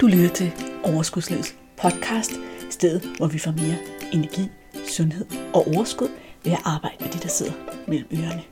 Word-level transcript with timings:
Du 0.00 0.06
lytter 0.06 0.28
til 0.28 0.52
Overskudslivets 0.84 1.56
podcast, 1.82 2.32
stedet 2.70 3.16
hvor 3.16 3.26
vi 3.26 3.38
får 3.38 3.50
mere 3.50 3.76
energi, 4.12 4.48
sundhed 4.88 5.26
og 5.54 5.66
overskud 5.66 6.08
ved 6.44 6.52
at 6.52 6.58
arbejde 6.64 6.96
med 7.00 7.08
de, 7.12 7.18
der 7.18 7.28
sidder 7.28 7.52
mellem 7.88 8.08
ørerne. 8.12 8.42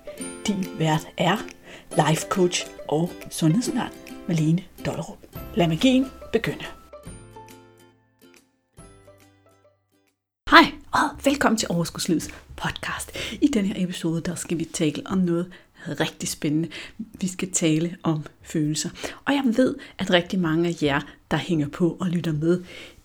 Din 0.47 0.67
vært 0.79 1.09
er 1.17 1.37
life 1.91 2.27
coach 2.29 2.67
og 2.89 3.11
sundhedsundern 3.31 3.91
Malene 4.29 4.63
Dollerup. 4.87 5.19
Lad 5.55 5.69
magien 5.69 6.07
begynde. 6.33 6.65
Hej 10.51 10.73
og 10.93 11.25
velkommen 11.25 11.59
til 11.59 11.69
Overskudslivets 11.71 12.31
podcast. 12.57 13.11
I 13.43 13.47
denne 13.47 13.69
her 13.69 13.85
episode, 13.85 14.21
der 14.21 14.35
skal 14.35 14.59
vi 14.59 14.65
tale 14.65 15.03
om 15.07 15.19
noget 15.19 15.53
rigtig 15.89 16.29
spændende. 16.29 16.69
Vi 17.21 17.27
skal 17.27 17.51
tale 17.51 17.97
om 18.03 18.23
følelser. 18.43 18.91
Og 19.25 19.35
jeg 19.35 19.43
ved, 19.57 19.75
at 19.99 20.11
rigtig 20.11 20.41
mange 20.41 20.69
af 20.69 20.83
jer, 20.83 21.01
der 21.31 21.37
hænger 21.37 21.69
på 21.69 21.97
og 22.01 22.07
lytter 22.07 22.33
med, 22.33 22.63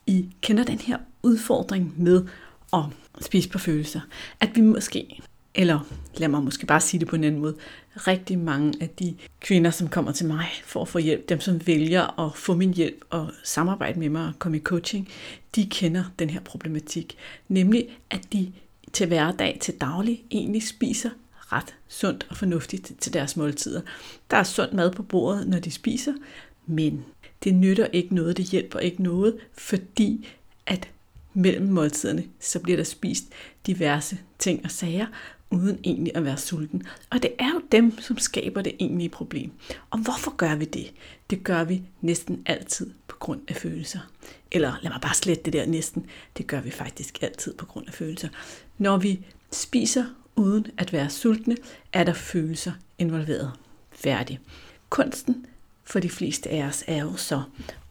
I 0.07 0.29
kender 0.41 0.63
den 0.63 0.79
her 0.79 0.97
udfordring 1.23 1.93
med 1.97 2.25
at 2.73 2.83
spise 3.21 3.49
på 3.49 3.59
følelser. 3.59 4.01
At 4.39 4.49
vi 4.55 4.61
måske, 4.61 5.21
eller 5.55 5.79
lad 6.17 6.27
mig 6.27 6.43
måske 6.43 6.65
bare 6.65 6.81
sige 6.81 6.99
det 6.99 7.07
på 7.07 7.15
en 7.15 7.23
anden 7.23 7.41
måde, 7.41 7.55
rigtig 7.95 8.39
mange 8.39 8.73
af 8.81 8.89
de 8.89 9.15
kvinder, 9.39 9.71
som 9.71 9.87
kommer 9.87 10.11
til 10.11 10.25
mig 10.25 10.47
for 10.63 10.81
at 10.81 10.87
få 10.87 10.99
hjælp, 10.99 11.29
dem 11.29 11.39
som 11.39 11.67
vælger 11.67 12.19
at 12.19 12.35
få 12.35 12.55
min 12.55 12.73
hjælp 12.73 13.03
og 13.09 13.31
samarbejde 13.43 13.99
med 13.99 14.09
mig 14.09 14.27
og 14.27 14.33
komme 14.39 14.57
i 14.57 14.61
coaching, 14.61 15.09
de 15.55 15.65
kender 15.65 16.03
den 16.19 16.29
her 16.29 16.39
problematik. 16.39 17.17
Nemlig, 17.47 17.87
at 18.09 18.33
de 18.33 18.51
til 18.93 19.07
hverdag, 19.07 19.57
til 19.61 19.73
daglig, 19.73 20.23
egentlig 20.31 20.67
spiser 20.67 21.09
ret 21.51 21.75
sundt 21.87 22.27
og 22.29 22.37
fornuftigt 22.37 22.93
til 22.99 23.13
deres 23.13 23.37
måltider. 23.37 23.81
Der 24.31 24.37
er 24.37 24.43
sund 24.43 24.71
mad 24.71 24.91
på 24.91 25.03
bordet, 25.03 25.47
når 25.47 25.59
de 25.59 25.71
spiser, 25.71 26.13
men 26.65 27.05
det 27.43 27.55
nytter 27.55 27.85
ikke 27.85 28.15
noget, 28.15 28.37
det 28.37 28.45
hjælper 28.45 28.79
ikke 28.79 29.03
noget, 29.03 29.37
fordi 29.53 30.27
at 30.65 30.89
mellem 31.33 31.67
måltiderne, 31.67 32.23
så 32.39 32.59
bliver 32.59 32.77
der 32.77 32.83
spist 32.83 33.23
diverse 33.67 34.17
ting 34.39 34.61
og 34.63 34.71
sager, 34.71 35.07
uden 35.49 35.79
egentlig 35.83 36.15
at 36.15 36.25
være 36.25 36.37
sulten. 36.37 36.83
Og 37.09 37.23
det 37.23 37.31
er 37.39 37.49
jo 37.49 37.61
dem, 37.71 37.99
som 37.99 38.17
skaber 38.17 38.61
det 38.61 38.73
egentlige 38.79 39.09
problem. 39.09 39.51
Og 39.89 39.99
hvorfor 39.99 40.35
gør 40.35 40.55
vi 40.55 40.65
det? 40.65 40.93
Det 41.29 41.43
gør 41.43 41.63
vi 41.63 41.81
næsten 42.01 42.41
altid 42.45 42.89
på 43.07 43.15
grund 43.19 43.41
af 43.47 43.55
følelser. 43.55 43.99
Eller 44.51 44.73
lad 44.81 44.91
mig 44.91 45.01
bare 45.01 45.15
slette 45.15 45.43
det 45.43 45.53
der 45.53 45.65
næsten. 45.65 46.05
Det 46.37 46.47
gør 46.47 46.61
vi 46.61 46.71
faktisk 46.71 47.23
altid 47.23 47.53
på 47.53 47.65
grund 47.65 47.87
af 47.87 47.93
følelser. 47.93 48.29
Når 48.77 48.97
vi 48.97 49.25
spiser 49.51 50.05
uden 50.35 50.67
at 50.77 50.93
være 50.93 51.09
sultne, 51.09 51.57
er 51.93 52.03
der 52.03 52.13
følelser 52.13 52.71
involveret. 52.99 53.51
Færdig. 53.91 54.39
Kunsten 54.89 55.45
for 55.83 55.99
de 55.99 56.09
fleste 56.09 56.49
af 56.49 56.63
os 56.63 56.83
er 56.87 57.01
jo 57.01 57.15
så 57.15 57.41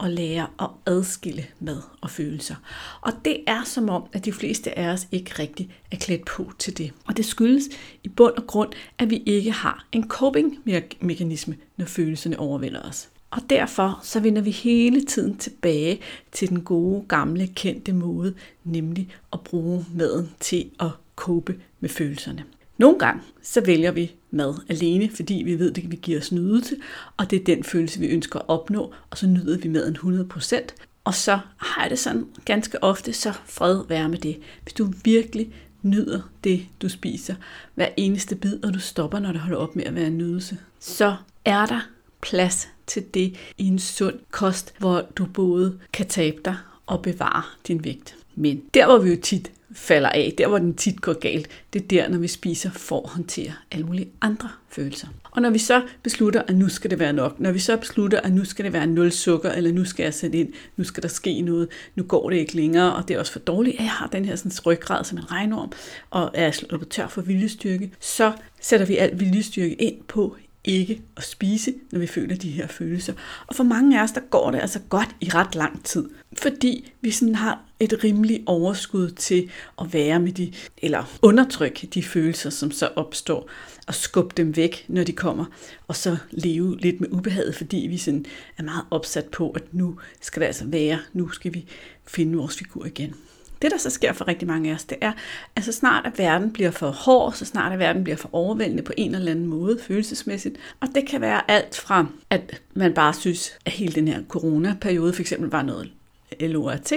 at 0.02 0.10
lære 0.10 0.46
at 0.60 0.68
adskille 0.86 1.46
mad 1.60 1.82
og 2.00 2.10
følelser. 2.10 2.54
Og 3.00 3.12
det 3.24 3.44
er 3.46 3.64
som 3.64 3.88
om, 3.88 4.04
at 4.12 4.24
de 4.24 4.32
fleste 4.32 4.78
af 4.78 4.88
os 4.88 5.08
ikke 5.12 5.30
rigtig 5.38 5.70
er 5.90 5.96
klædt 5.96 6.24
på 6.24 6.52
til 6.58 6.78
det. 6.78 6.92
Og 7.06 7.16
det 7.16 7.24
skyldes 7.24 7.64
i 8.04 8.08
bund 8.08 8.34
og 8.36 8.46
grund, 8.46 8.72
at 8.98 9.10
vi 9.10 9.22
ikke 9.26 9.50
har 9.50 9.86
en 9.92 10.08
coping-mekanisme, 10.08 11.56
når 11.76 11.86
følelserne 11.86 12.38
overvælder 12.38 12.80
os. 12.80 13.08
Og 13.30 13.42
derfor 13.50 14.00
så 14.02 14.20
vender 14.20 14.42
vi 14.42 14.50
hele 14.50 15.04
tiden 15.04 15.36
tilbage 15.36 16.00
til 16.32 16.48
den 16.48 16.62
gode, 16.62 17.04
gamle, 17.08 17.46
kendte 17.46 17.92
måde, 17.92 18.34
nemlig 18.64 19.08
at 19.32 19.40
bruge 19.40 19.86
maden 19.94 20.30
til 20.40 20.70
at 20.80 20.90
kope 21.20 21.60
med 21.80 21.88
følelserne. 21.88 22.44
Nogle 22.78 22.98
gange 22.98 23.22
så 23.42 23.60
vælger 23.60 23.90
vi 23.90 24.12
mad 24.30 24.54
alene, 24.68 25.10
fordi 25.10 25.42
vi 25.44 25.58
ved, 25.58 25.72
det 25.72 25.90
vi 25.90 25.96
give 25.96 26.18
os 26.18 26.32
nydelse, 26.32 26.76
og 27.16 27.30
det 27.30 27.40
er 27.40 27.44
den 27.44 27.64
følelse, 27.64 28.00
vi 28.00 28.06
ønsker 28.06 28.38
at 28.38 28.48
opnå, 28.48 28.92
og 29.10 29.18
så 29.18 29.26
nyder 29.26 29.58
vi 29.58 29.68
maden 29.68 29.96
100%. 29.96 30.56
Og 31.04 31.14
så 31.14 31.38
har 31.56 31.82
jeg 31.82 31.90
det 31.90 31.98
sådan 31.98 32.26
ganske 32.44 32.84
ofte, 32.84 33.12
så 33.12 33.32
fred 33.44 33.84
være 33.88 34.08
med 34.08 34.18
det. 34.18 34.40
Hvis 34.62 34.72
du 34.72 34.92
virkelig 35.04 35.52
nyder 35.82 36.20
det, 36.44 36.66
du 36.82 36.88
spiser, 36.88 37.34
hver 37.74 37.88
eneste 37.96 38.36
bid, 38.36 38.64
og 38.64 38.74
du 38.74 38.78
stopper, 38.78 39.18
når 39.18 39.32
det 39.32 39.40
holder 39.40 39.58
op 39.58 39.76
med 39.76 39.84
at 39.84 39.94
være 39.94 40.06
en 40.06 40.18
nydelse, 40.18 40.58
så 40.78 41.16
er 41.44 41.66
der 41.66 41.80
plads 42.22 42.68
til 42.86 43.04
det 43.14 43.36
i 43.58 43.66
en 43.66 43.78
sund 43.78 44.18
kost, 44.30 44.74
hvor 44.78 45.06
du 45.16 45.26
både 45.26 45.78
kan 45.92 46.06
tabe 46.06 46.36
dig 46.44 46.56
og 46.86 47.02
bevare 47.02 47.42
din 47.68 47.84
vægt. 47.84 48.16
Men 48.34 48.62
der, 48.74 48.86
hvor 48.86 48.98
vi 48.98 49.10
jo 49.10 49.20
tit 49.22 49.52
falder 49.72 50.08
af, 50.08 50.34
der 50.38 50.48
hvor 50.48 50.58
den 50.58 50.74
tit 50.74 51.00
går 51.00 51.12
galt, 51.12 51.48
det 51.72 51.82
er 51.82 51.86
der, 51.86 52.08
når 52.08 52.18
vi 52.18 52.28
spiser 52.28 52.70
for 52.70 53.02
at 53.02 53.10
håndtere 53.10 53.52
alle 53.70 53.86
mulige 53.86 54.08
andre 54.20 54.48
følelser. 54.68 55.08
Og 55.30 55.42
når 55.42 55.50
vi 55.50 55.58
så 55.58 55.82
beslutter, 56.02 56.42
at 56.48 56.56
nu 56.56 56.68
skal 56.68 56.90
det 56.90 56.98
være 56.98 57.12
nok, 57.12 57.40
når 57.40 57.52
vi 57.52 57.58
så 57.58 57.76
beslutter, 57.76 58.20
at 58.20 58.32
nu 58.32 58.44
skal 58.44 58.64
det 58.64 58.72
være 58.72 58.86
nul 58.86 59.12
sukker, 59.12 59.50
eller 59.50 59.72
nu 59.72 59.84
skal 59.84 60.04
jeg 60.04 60.14
sætte 60.14 60.38
ind, 60.38 60.52
nu 60.76 60.84
skal 60.84 61.02
der 61.02 61.08
ske 61.08 61.40
noget, 61.40 61.68
nu 61.94 62.02
går 62.02 62.30
det 62.30 62.36
ikke 62.36 62.56
længere, 62.56 62.94
og 62.94 63.08
det 63.08 63.14
er 63.14 63.18
også 63.18 63.32
for 63.32 63.38
dårligt, 63.38 63.76
at 63.76 63.82
jeg 63.82 63.90
har 63.90 64.06
den 64.06 64.24
her 64.24 64.36
sådan, 64.36 64.52
ryggrad 64.66 65.04
som 65.04 65.18
en 65.18 65.32
regnorm, 65.32 65.72
og 66.10 66.30
er 66.34 66.50
sluppet 66.50 66.88
tør 66.88 67.08
for 67.08 67.22
viljestyrke, 67.22 67.92
så 68.00 68.32
sætter 68.60 68.86
vi 68.86 68.96
al 68.96 69.20
viljestyrke 69.20 69.74
ind 69.74 69.96
på 70.08 70.36
ikke 70.64 71.02
at 71.16 71.24
spise, 71.24 71.74
når 71.92 71.98
vi 71.98 72.06
føler 72.06 72.36
de 72.36 72.50
her 72.50 72.66
følelser. 72.66 73.12
Og 73.46 73.54
for 73.54 73.64
mange 73.64 73.98
af 73.98 74.02
os, 74.02 74.12
der 74.12 74.20
går 74.30 74.50
det 74.50 74.60
altså 74.60 74.80
godt 74.88 75.08
i 75.20 75.30
ret 75.34 75.54
lang 75.54 75.84
tid, 75.84 76.08
fordi 76.38 76.92
vi 77.00 77.10
sådan 77.10 77.34
har 77.34 77.69
et 77.80 78.04
rimeligt 78.04 78.42
overskud 78.46 79.10
til 79.10 79.50
at 79.80 79.92
være 79.92 80.20
med 80.20 80.32
de, 80.32 80.52
eller 80.78 81.18
undertrykke 81.22 81.88
de 81.94 82.02
følelser, 82.02 82.50
som 82.50 82.70
så 82.70 82.88
opstår, 82.96 83.48
og 83.86 83.94
skubbe 83.94 84.34
dem 84.36 84.56
væk, 84.56 84.84
når 84.88 85.04
de 85.04 85.12
kommer, 85.12 85.44
og 85.88 85.96
så 85.96 86.16
leve 86.30 86.78
lidt 86.78 87.00
med 87.00 87.08
ubehaget, 87.12 87.54
fordi 87.54 87.76
vi 87.76 87.98
sådan 87.98 88.26
er 88.58 88.62
meget 88.62 88.84
opsat 88.90 89.24
på, 89.24 89.50
at 89.50 89.74
nu 89.74 89.98
skal 90.20 90.40
det 90.40 90.46
altså 90.46 90.64
være, 90.66 90.98
nu 91.12 91.28
skal 91.28 91.54
vi 91.54 91.66
finde 92.06 92.36
vores 92.36 92.56
figur 92.56 92.86
igen. 92.86 93.14
Det, 93.62 93.70
der 93.70 93.78
så 93.78 93.90
sker 93.90 94.12
for 94.12 94.28
rigtig 94.28 94.48
mange 94.48 94.70
af 94.70 94.74
os, 94.74 94.84
det 94.84 94.98
er, 95.00 95.12
at 95.56 95.64
så 95.64 95.72
snart 95.72 96.06
at 96.06 96.18
verden 96.18 96.52
bliver 96.52 96.70
for 96.70 96.90
hård, 96.90 97.32
så 97.32 97.44
snart 97.44 97.72
at 97.72 97.78
verden 97.78 98.04
bliver 98.04 98.16
for 98.16 98.28
overvældende 98.32 98.82
på 98.82 98.92
en 98.96 99.14
eller 99.14 99.30
anden 99.30 99.46
måde 99.46 99.78
følelsesmæssigt, 99.82 100.56
og 100.80 100.88
det 100.94 101.08
kan 101.08 101.20
være 101.20 101.50
alt 101.50 101.76
fra, 101.76 102.06
at 102.30 102.62
man 102.74 102.94
bare 102.94 103.14
synes, 103.14 103.52
at 103.66 103.72
hele 103.72 103.94
den 103.94 104.08
her 104.08 104.22
coronaperiode 104.28 105.12
for 105.12 105.20
eksempel 105.20 105.50
var 105.50 105.62
noget 105.62 105.92
LORT, 106.40 106.92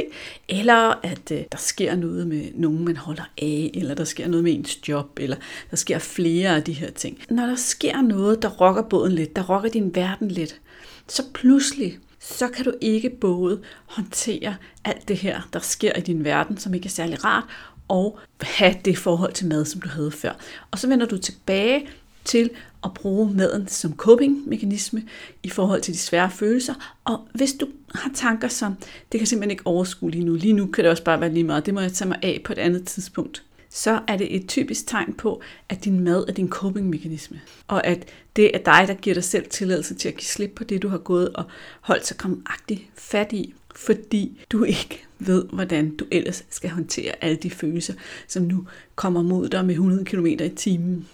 eller 0.50 1.06
at 1.06 1.32
øh, 1.32 1.44
der 1.52 1.58
sker 1.58 1.96
noget 1.96 2.28
med 2.28 2.52
nogen, 2.56 2.86
man 2.86 2.98
holder 2.98 3.24
af, 3.42 3.72
eller 3.74 3.96
der 3.96 4.04
sker 4.04 4.28
noget 4.28 4.44
med 4.44 4.54
ens 4.54 4.90
job, 4.90 5.20
eller 5.20 5.38
der 5.72 5.78
sker 5.78 6.00
flere 6.00 6.56
af 6.56 6.64
de 6.64 6.74
her 6.74 6.92
ting. 6.92 7.20
Når 7.30 7.46
der 7.46 7.56
sker 7.56 8.02
noget, 8.02 8.42
der 8.42 8.50
rokker 8.50 8.82
båden 8.82 9.12
lidt, 9.12 9.36
der 9.36 9.44
rokker 9.44 9.70
din 9.70 9.96
verden 9.96 10.28
lidt, 10.28 10.62
så 11.08 11.24
pludselig 11.34 12.00
så 12.20 12.48
kan 12.48 12.66
du 12.66 12.74
ikke 12.82 13.10
både 13.10 13.62
håndtere 13.86 14.56
alt 14.86 15.08
det 15.08 15.18
her, 15.18 15.50
der 15.54 15.60
sker 15.60 15.98
i 15.98 16.02
din 16.02 16.24
verden, 16.24 16.58
som 16.58 16.74
ikke 16.74 16.86
er 16.86 16.90
særlig 16.90 17.26
rart, 17.26 17.44
og 17.88 18.20
have 18.42 18.76
det 18.86 18.98
forhold 18.98 19.34
til 19.34 19.48
mad, 19.48 19.66
som 19.66 19.82
du 19.82 19.90
havde 19.90 20.12
før. 20.12 20.34
Og 20.72 20.80
så 20.80 20.88
vender 20.88 21.06
du 21.06 21.18
tilbage 21.18 21.88
til 22.26 22.50
at 22.86 22.94
bruge 22.94 23.34
maden 23.34 23.68
som 23.68 23.96
coping-mekanisme 23.96 25.04
i 25.44 25.50
forhold 25.50 25.82
til 25.82 25.94
de 25.94 26.00
svære 26.00 26.32
følelser. 26.32 26.74
Og 27.04 27.28
hvis 27.34 27.54
du 27.54 27.68
har 27.96 28.12
tanker 28.16 28.48
som, 28.48 28.76
det 29.12 29.20
kan 29.20 29.28
simpelthen 29.28 29.52
ikke 29.52 29.68
overskue 29.68 30.12
lige 30.12 30.26
nu, 30.26 30.36
lige 30.36 30.54
nu 30.54 30.66
kan 30.66 30.84
det 30.84 30.92
også 30.92 31.04
bare 31.04 31.22
være 31.22 31.34
lige 31.34 31.44
meget, 31.44 31.66
det 31.66 31.74
må 31.74 31.82
jeg 31.82 31.94
tage 31.94 32.10
mig 32.10 32.20
af 32.22 32.42
på 32.46 32.54
et 32.54 32.58
andet 32.60 32.88
tidspunkt, 32.88 33.44
så 33.70 34.00
er 34.08 34.18
det 34.18 34.36
et 34.36 34.48
typisk 34.48 34.88
tegn 34.88 35.14
på, 35.14 35.42
at 35.70 35.86
din 35.86 36.00
mad 36.00 36.26
er 36.28 36.34
din 36.34 36.50
coping-mekanisme. 36.50 37.42
Og 37.68 37.88
at 37.88 38.06
det 38.36 38.56
er 38.56 38.60
dig, 38.60 38.88
der 38.88 38.94
giver 38.94 39.14
dig 39.14 39.24
selv 39.24 39.50
tilladelse 39.50 39.96
til 39.96 40.08
at 40.08 40.16
give 40.16 40.26
slip 40.26 40.52
på 40.56 40.64
det, 40.64 40.82
du 40.82 40.88
har 40.88 40.98
gået 40.98 41.30
og 41.30 41.44
holdt 41.82 42.08
så 42.08 42.16
kramagtigt 42.16 42.82
fat 42.96 43.34
i, 43.34 43.54
fordi 43.76 44.42
du 44.52 44.64
ikke 44.64 45.04
ved, 45.20 45.46
hvordan 45.54 45.96
du 45.96 46.06
ellers 46.12 46.46
skal 46.50 46.70
håndtere 46.70 47.12
alle 47.22 47.38
de 47.38 47.50
følelser, 47.50 47.94
som 48.28 48.44
nu 48.44 48.68
kommer 48.96 49.22
mod 49.22 49.50
dig 49.50 49.66
med 49.66 49.74
100 49.74 50.06
km 50.06 50.26
i 50.26 50.50
timen. 50.56 51.08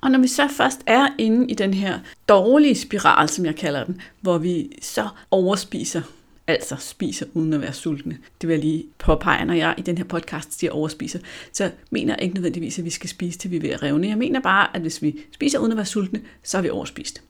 Og 0.00 0.10
når 0.10 0.18
vi 0.18 0.28
så 0.28 0.48
først 0.56 0.80
er 0.86 1.08
inde 1.18 1.50
i 1.50 1.54
den 1.54 1.74
her 1.74 1.98
dårlige 2.28 2.74
spiral, 2.74 3.28
som 3.28 3.46
jeg 3.46 3.56
kalder 3.56 3.84
den, 3.84 4.00
hvor 4.20 4.38
vi 4.38 4.78
så 4.82 5.08
overspiser 5.30 6.02
altså 6.46 6.76
spiser 6.78 7.26
uden 7.34 7.52
at 7.52 7.60
være 7.60 7.72
sultne. 7.72 8.18
Det 8.40 8.48
vil 8.48 8.54
jeg 8.54 8.64
lige 8.64 8.84
påpege, 8.98 9.44
når 9.44 9.54
jeg 9.54 9.74
i 9.78 9.82
den 9.82 9.98
her 9.98 10.04
podcast 10.04 10.58
siger 10.58 10.70
overspiser. 10.70 11.18
Så 11.52 11.70
mener 11.90 12.14
jeg 12.14 12.22
ikke 12.22 12.34
nødvendigvis, 12.34 12.78
at 12.78 12.84
vi 12.84 12.90
skal 12.90 13.10
spise 13.10 13.38
til 13.38 13.50
vi 13.50 13.56
er 13.56 13.60
ved 13.60 13.70
at 13.70 13.82
revne. 13.82 14.08
Jeg 14.08 14.18
mener 14.18 14.40
bare, 14.40 14.76
at 14.76 14.82
hvis 14.82 15.02
vi 15.02 15.20
spiser 15.32 15.58
uden 15.58 15.72
at 15.72 15.76
være 15.76 15.86
sultne, 15.86 16.20
så 16.42 16.58
er 16.58 16.62
vi 16.62 16.70
overspist. 16.70 17.22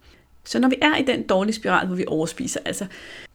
Så 0.51 0.59
når 0.59 0.69
vi 0.69 0.77
er 0.83 0.97
i 0.97 1.03
den 1.03 1.23
dårlige 1.23 1.55
spiral, 1.55 1.87
hvor 1.87 1.97
vi 1.97 2.05
overspiser, 2.07 2.61
altså 2.65 2.87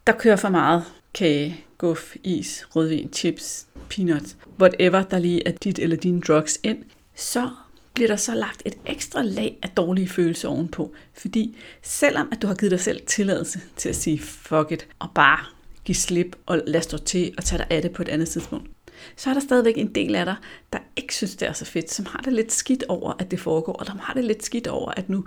der 0.06 0.12
kører 0.12 0.36
for 0.36 0.48
meget 0.48 0.84
kage, 1.14 1.64
guf, 1.78 2.16
is, 2.24 2.66
rødvin, 2.76 3.12
chips, 3.12 3.66
peanuts, 3.90 4.36
whatever 4.60 5.02
der 5.02 5.18
lige 5.18 5.48
er 5.48 5.52
dit 5.52 5.78
eller 5.78 5.96
dine 5.96 6.20
drugs 6.20 6.60
ind, 6.62 6.78
så 7.14 7.50
bliver 7.94 8.08
der 8.08 8.16
så 8.16 8.34
lagt 8.34 8.62
et 8.64 8.74
ekstra 8.86 9.22
lag 9.22 9.58
af 9.62 9.70
dårlige 9.70 10.08
følelser 10.08 10.48
ovenpå. 10.48 10.94
Fordi 11.14 11.56
selvom 11.82 12.28
at 12.32 12.42
du 12.42 12.46
har 12.46 12.54
givet 12.54 12.70
dig 12.70 12.80
selv 12.80 13.00
tilladelse 13.06 13.60
til 13.76 13.88
at 13.88 13.96
sige 13.96 14.18
fuck 14.18 14.72
it, 14.72 14.86
og 14.98 15.08
bare 15.14 15.44
give 15.84 15.96
slip 15.96 16.36
og 16.46 16.62
lade 16.66 16.84
stå 16.84 16.98
til 16.98 17.34
og 17.38 17.44
tage 17.44 17.58
dig 17.58 17.66
af 17.70 17.82
det 17.82 17.92
på 17.92 18.02
et 18.02 18.08
andet 18.08 18.28
tidspunkt, 18.28 18.70
så 19.16 19.30
er 19.30 19.34
der 19.34 19.40
stadigvæk 19.40 19.78
en 19.78 19.94
del 19.94 20.14
af 20.14 20.24
dig, 20.24 20.36
der 20.72 20.78
ikke 20.96 21.14
synes, 21.14 21.36
det 21.36 21.48
er 21.48 21.52
så 21.52 21.64
fedt, 21.64 21.92
som 21.92 22.06
har 22.06 22.18
det 22.18 22.32
lidt 22.32 22.52
skidt 22.52 22.84
over, 22.88 23.12
at 23.18 23.30
det 23.30 23.40
foregår, 23.40 23.72
og 23.72 23.86
der 23.86 23.92
har 24.00 24.14
det 24.14 24.24
lidt 24.24 24.44
skidt 24.44 24.66
over, 24.66 24.90
at 24.90 25.08
nu 25.08 25.24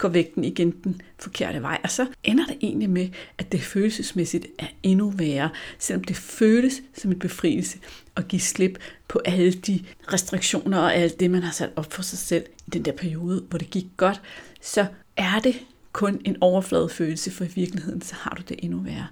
går 0.00 0.08
vægten 0.08 0.44
igen 0.44 0.70
den 0.84 1.02
forkerte 1.18 1.62
vej. 1.62 1.78
Og 1.84 1.90
så 1.90 2.06
ender 2.24 2.46
det 2.46 2.56
egentlig 2.60 2.90
med, 2.90 3.08
at 3.38 3.52
det 3.52 3.62
følelsesmæssigt 3.62 4.46
er 4.58 4.66
endnu 4.82 5.10
værre, 5.10 5.50
selvom 5.78 6.04
det 6.04 6.16
føles 6.16 6.82
som 6.94 7.10
en 7.10 7.18
befrielse 7.18 7.78
at 8.16 8.28
give 8.28 8.40
slip 8.40 8.78
på 9.08 9.20
alle 9.24 9.52
de 9.52 9.84
restriktioner 10.12 10.78
og 10.78 10.94
alt 10.94 11.20
det, 11.20 11.30
man 11.30 11.42
har 11.42 11.52
sat 11.52 11.70
op 11.76 11.92
for 11.92 12.02
sig 12.02 12.18
selv 12.18 12.44
i 12.66 12.70
den 12.70 12.84
der 12.84 12.92
periode, 12.92 13.44
hvor 13.48 13.58
det 13.58 13.70
gik 13.70 13.86
godt, 13.96 14.20
så 14.60 14.86
er 15.16 15.38
det 15.38 15.60
kun 15.92 16.20
en 16.24 16.36
overfladefølelse, 16.40 17.30
for 17.30 17.44
i 17.44 17.50
virkeligheden 17.54 18.02
så 18.02 18.14
har 18.14 18.30
du 18.30 18.42
det 18.48 18.56
endnu 18.62 18.78
værre. 18.78 19.06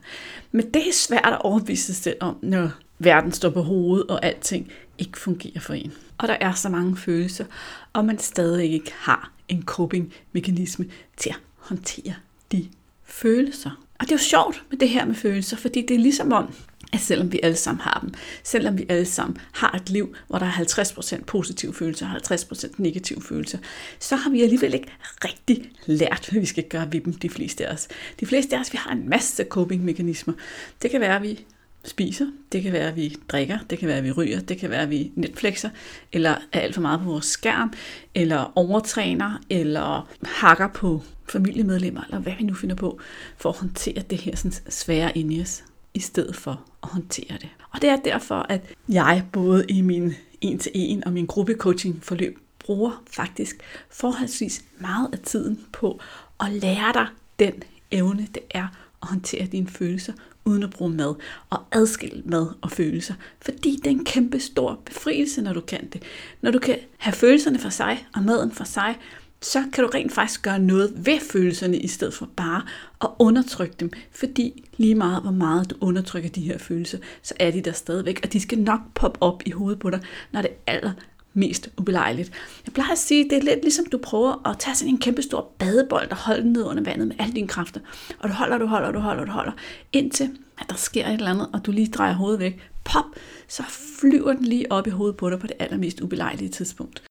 Men 0.53 0.75
det 0.75 0.89
er 0.89 0.93
svært 0.93 1.33
at 1.33 1.43
overbevise 1.43 1.85
sig 1.85 1.97
selv 1.97 2.17
om, 2.21 2.37
når 2.43 2.71
verden 2.99 3.33
står 3.33 3.51
på 3.51 3.63
hovedet, 3.63 4.07
og 4.07 4.25
alting 4.25 4.73
ikke 4.99 5.19
fungerer 5.19 5.61
for 5.61 5.75
en. 5.75 5.93
Og 6.19 6.29
der 6.29 6.37
er 6.41 6.53
så 6.53 6.69
mange 6.69 6.97
følelser, 6.97 7.45
og 7.93 8.05
man 8.05 8.19
stadig 8.19 8.73
ikke 8.73 8.93
har 8.97 9.38
en 9.49 9.63
coping-mekanisme 9.63 10.87
til 11.17 11.31
at 11.31 11.37
håndtere 11.57 12.15
de 12.53 12.69
følelser. 13.05 13.71
Og 14.01 14.05
det 14.05 14.13
er 14.13 14.15
jo 14.15 14.19
sjovt 14.19 14.65
med 14.71 14.79
det 14.79 14.89
her 14.89 15.05
med 15.05 15.15
følelser, 15.15 15.57
fordi 15.57 15.87
det 15.87 15.95
er 15.95 15.99
ligesom 15.99 16.33
om, 16.33 16.55
at 16.93 17.01
selvom 17.01 17.33
vi 17.33 17.41
alle 17.43 17.57
sammen 17.57 17.81
har 17.81 17.99
dem, 18.01 18.15
selvom 18.43 18.79
vi 18.79 18.87
alle 18.89 19.05
sammen 19.05 19.39
har 19.53 19.71
et 19.71 19.91
liv, 19.91 20.17
hvor 20.29 20.39
der 20.39 20.47
er 20.47 20.51
50% 20.51 21.25
positive 21.25 21.75
følelser 21.75 22.11
og 22.11 22.35
50% 22.35 22.75
negative 22.79 23.23
følelser, 23.23 23.59
så 23.99 24.17
har 24.17 24.31
vi 24.31 24.43
alligevel 24.43 24.75
ikke 24.75 24.89
rigtig 25.25 25.71
lært, 25.87 26.29
hvad 26.31 26.41
vi 26.41 26.47
skal 26.47 26.65
gøre 26.65 26.93
ved 26.93 27.01
dem, 27.01 27.13
de 27.13 27.31
fleste 27.31 27.67
af 27.67 27.73
os. 27.73 27.89
De 28.21 28.27
fleste 28.27 28.57
af 28.57 28.61
os, 28.61 28.73
vi 28.73 28.79
har 28.79 28.93
en 28.93 29.09
masse 29.09 29.45
coping-mekanismer. 29.45 30.35
Det 30.83 30.91
kan 30.91 31.01
være, 31.01 31.17
at 31.17 31.23
vi 31.23 31.45
spiser, 31.85 32.27
det 32.53 32.63
kan 32.63 32.73
være, 32.73 32.89
at 32.89 32.97
vi 32.97 33.17
drikker, 33.29 33.59
det 33.71 33.79
kan 33.79 33.89
være, 33.89 33.97
at 33.97 34.05
vi 34.05 34.13
ryger, 34.13 34.41
det 34.41 34.59
kan 34.59 34.71
være, 34.71 34.83
at 34.83 34.91
vi 34.91 35.13
Netflixer, 35.15 35.71
eller 36.13 36.31
er 36.53 36.61
alt 36.61 36.75
for 36.75 36.83
meget 36.83 37.01
på 37.01 37.07
vores 37.07 37.27
skærm, 37.27 37.73
eller 38.15 38.53
overtræner, 38.55 39.41
eller 39.51 40.09
hakker 40.23 40.69
på 40.69 41.03
familiemedlemmer, 41.29 42.05
eller 42.05 42.19
hvad 42.19 42.33
vi 42.39 42.45
nu 42.45 42.55
finder 42.55 42.77
på, 42.77 43.01
for 43.37 43.49
at 43.49 43.59
håndtere 43.59 44.03
det 44.11 44.19
her 44.19 44.37
sådan 44.37 44.53
svære 44.69 45.19
inde 45.19 45.35
i 45.35 45.43
os, 45.43 45.65
i 45.95 46.01
stedet 46.01 46.37
for 46.37 46.65
at 46.83 46.89
håndtere 46.89 47.39
det. 47.41 47.49
Og 47.71 47.83
det 47.83 47.91
er 47.91 47.97
derfor, 47.97 48.47
at 48.49 48.61
jeg 48.89 49.25
både 49.33 49.65
i 49.69 49.81
min 49.81 50.15
en-til-en 50.41 51.05
og 51.05 51.13
min 51.13 51.27
gruppecoaching 51.27 52.05
forløb 52.05 52.39
bruger 52.59 53.03
faktisk 53.11 53.57
forholdsvis 53.91 54.65
meget 54.79 55.09
af 55.13 55.19
tiden 55.19 55.61
på 55.73 56.01
at 56.41 56.53
lære 56.53 56.93
dig 56.93 57.07
den 57.39 57.63
evne, 57.91 58.29
det 58.35 58.43
er 58.51 58.67
at 59.03 59.09
håndtere 59.09 59.47
dine 59.47 59.69
følelser, 59.69 60.13
uden 60.45 60.63
at 60.63 60.71
bruge 60.71 60.91
mad, 60.91 61.15
og 61.51 61.63
adskille 61.73 62.23
mad 62.25 62.47
og 62.61 62.71
følelser. 62.71 63.15
Fordi 63.41 63.77
det 63.77 63.87
er 63.87 63.91
en 63.91 64.05
kæmpe 64.05 64.41
stor 64.41 64.81
befrielse, 64.85 65.43
når 65.43 65.53
du 65.53 65.61
kan 65.61 65.89
det. 65.93 66.03
Når 66.43 66.51
du 66.51 66.59
kan 66.59 66.79
have 66.97 67.13
følelserne 67.13 67.59
for 67.59 67.69
sig 67.69 68.07
og 68.15 68.23
maden 68.23 68.53
for 68.53 68.65
sig, 68.65 68.97
så 69.41 69.65
kan 69.73 69.85
du 69.85 69.91
rent 69.95 70.13
faktisk 70.13 70.43
gøre 70.43 70.59
noget 70.59 70.93
ved 70.97 71.21
følelserne, 71.21 71.79
i 71.79 71.89
stedet 71.89 72.15
for 72.15 72.29
bare 72.37 72.63
at 73.01 73.09
undertrykke 73.19 73.75
dem. 73.81 73.91
Fordi 74.11 74.65
lige 74.77 74.95
meget, 74.95 75.23
hvor 75.23 75.31
meget 75.31 75.71
du 75.71 75.77
undertrykker 75.81 76.31
de 76.31 76.41
her 76.41 76.59
følelser, 76.59 76.99
så 77.23 77.35
er 77.41 77.51
de 77.51 77.61
der 77.61 77.73
stadigvæk, 77.73 78.21
og 78.25 78.33
de 78.33 78.41
skal 78.41 78.59
nok 78.59 78.81
poppe 78.95 79.23
op 79.23 79.43
i 79.47 79.51
hovedet 79.51 79.79
på 79.79 79.91
dig, 79.91 80.01
når 80.33 80.43
det 80.43 80.51
aller 80.67 80.93
mest 81.35 81.71
ubelejligt. 81.79 82.33
Jeg 82.67 82.73
plejer 82.73 82.93
at 82.93 82.99
sige, 82.99 83.25
det 83.25 83.39
er 83.39 83.43
lidt 83.43 83.63
ligesom 83.63 83.87
du 83.87 83.99
prøver 83.99 84.49
at 84.49 84.59
tage 84.59 84.75
sådan 84.75 84.95
en 84.95 84.99
kæmpe 84.99 85.23
stor 85.23 85.53
badebold 85.59 86.11
og 86.11 86.17
holde 86.17 86.43
den 86.43 86.53
ned 86.53 86.65
under 86.65 86.83
vandet 86.83 87.09
med 87.09 87.17
alle 87.19 87.35
dine 87.35 87.49
kræfter. 87.49 87.81
Og 88.19 88.29
du 88.29 88.35
holder, 88.35 88.59
du 88.59 88.67
holder, 88.67 88.93
du 88.93 88.99
holder, 88.99 89.25
du 89.25 89.31
holder, 89.31 89.53
indtil 89.93 90.31
at 90.61 90.67
der 90.69 90.77
sker 90.77 91.07
et 91.07 91.13
eller 91.13 91.31
andet, 91.31 91.51
og 91.53 91.67
du 91.67 91.73
lige 91.73 91.91
drejer 91.91 92.13
hovedet 92.13 92.41
væk. 92.41 92.71
Pop, 92.85 93.05
så 93.49 93.63
flyver 94.01 94.33
den 94.33 94.45
lige 94.45 94.73
op 94.73 94.87
i 94.87 94.91
hovedet 94.91 95.17
på 95.17 95.31
dig 95.31 95.39
på 95.39 95.47
det 95.47 95.57
allermest 95.59 96.01
ubelejlige 96.01 96.49
tidspunkt. 96.49 97.03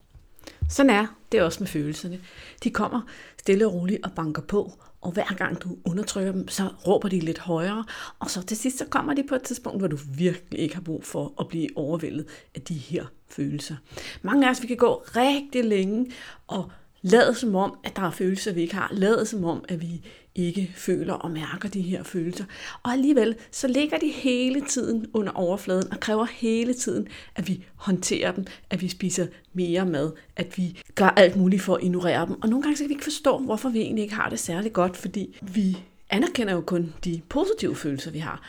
Sådan 0.69 0.89
er 0.89 1.07
det 1.31 1.41
også 1.41 1.59
med 1.59 1.67
følelserne. 1.67 2.19
De 2.63 2.69
kommer 2.69 3.01
stille 3.39 3.67
og 3.67 3.73
roligt 3.73 4.05
og 4.05 4.11
banker 4.11 4.41
på, 4.41 4.73
og 5.01 5.11
hver 5.11 5.35
gang 5.37 5.63
du 5.63 5.77
undertrykker 5.85 6.31
dem, 6.31 6.47
så 6.47 6.69
råber 6.87 7.09
de 7.09 7.19
lidt 7.19 7.39
højere, 7.39 7.85
og 8.19 8.29
så 8.29 8.41
til 8.41 8.57
sidst 8.57 8.77
så 8.77 8.85
kommer 8.85 9.13
de 9.13 9.23
på 9.29 9.35
et 9.35 9.41
tidspunkt, 9.41 9.79
hvor 9.79 9.87
du 9.87 9.97
virkelig 10.17 10.59
ikke 10.59 10.75
har 10.75 10.81
brug 10.81 11.05
for 11.05 11.33
at 11.39 11.47
blive 11.47 11.69
overvældet 11.75 12.25
af 12.55 12.61
de 12.61 12.73
her 12.73 13.05
følelser. 13.29 13.75
Mange 14.21 14.47
af 14.47 14.51
os, 14.51 14.61
vi 14.61 14.67
kan 14.67 14.77
gå 14.77 15.03
rigtig 15.15 15.65
længe 15.65 16.11
og 16.47 16.71
lade 17.01 17.35
som 17.35 17.55
om, 17.55 17.77
at 17.83 17.95
der 17.95 18.01
er 18.01 18.11
følelser, 18.11 18.53
vi 18.53 18.61
ikke 18.61 18.75
har. 18.75 18.89
Lade 18.91 19.25
som 19.25 19.43
om, 19.43 19.65
at 19.69 19.81
vi 19.81 20.01
ikke 20.35 20.71
føler 20.75 21.13
og 21.13 21.31
mærker 21.31 21.69
de 21.69 21.81
her 21.81 22.03
følelser. 22.03 22.45
Og 22.83 22.91
alligevel, 22.91 23.35
så 23.51 23.67
ligger 23.67 23.97
de 23.97 24.07
hele 24.07 24.61
tiden 24.61 25.07
under 25.13 25.31
overfladen 25.31 25.91
og 25.91 25.99
kræver 25.99 26.25
hele 26.25 26.73
tiden, 26.73 27.07
at 27.35 27.47
vi 27.47 27.65
håndterer 27.75 28.31
dem, 28.31 28.45
at 28.69 28.81
vi 28.81 28.87
spiser 28.87 29.27
mere 29.53 29.85
mad, 29.85 30.11
at 30.35 30.57
vi 30.57 30.81
gør 30.95 31.09
alt 31.09 31.35
muligt 31.35 31.61
for 31.61 31.75
at 31.75 31.83
ignorere 31.83 32.25
dem. 32.25 32.41
Og 32.41 32.49
nogle 32.49 32.63
gange 32.63 32.77
så 32.77 32.83
kan 32.83 32.89
vi 32.89 32.93
ikke 32.93 33.03
forstå, 33.03 33.37
hvorfor 33.37 33.69
vi 33.69 33.79
egentlig 33.79 34.03
ikke 34.03 34.15
har 34.15 34.29
det 34.29 34.39
særlig 34.39 34.73
godt, 34.73 34.97
fordi 34.97 35.39
vi 35.41 35.77
anerkender 36.09 36.53
jo 36.53 36.61
kun 36.61 36.93
de 37.03 37.21
positive 37.29 37.75
følelser, 37.75 38.11
vi 38.11 38.19
har. 38.19 38.41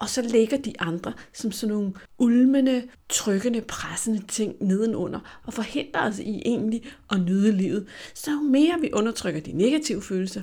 Og 0.00 0.08
så 0.08 0.22
ligger 0.22 0.56
de 0.56 0.72
andre 0.78 1.12
som 1.32 1.52
sådan 1.52 1.74
nogle 1.74 1.92
ulmende, 2.18 2.82
trykkende, 3.08 3.60
pressende 3.60 4.22
ting 4.28 4.54
nedenunder 4.60 5.40
og 5.46 5.52
forhindrer 5.52 6.08
os 6.08 6.18
i 6.18 6.42
egentlig 6.44 6.82
at 7.10 7.20
nyde 7.20 7.52
livet. 7.52 7.86
Så 8.14 8.30
jo 8.30 8.40
mere 8.40 8.80
vi 8.80 8.90
undertrykker 8.92 9.40
de 9.40 9.52
negative 9.52 10.02
følelser, 10.02 10.42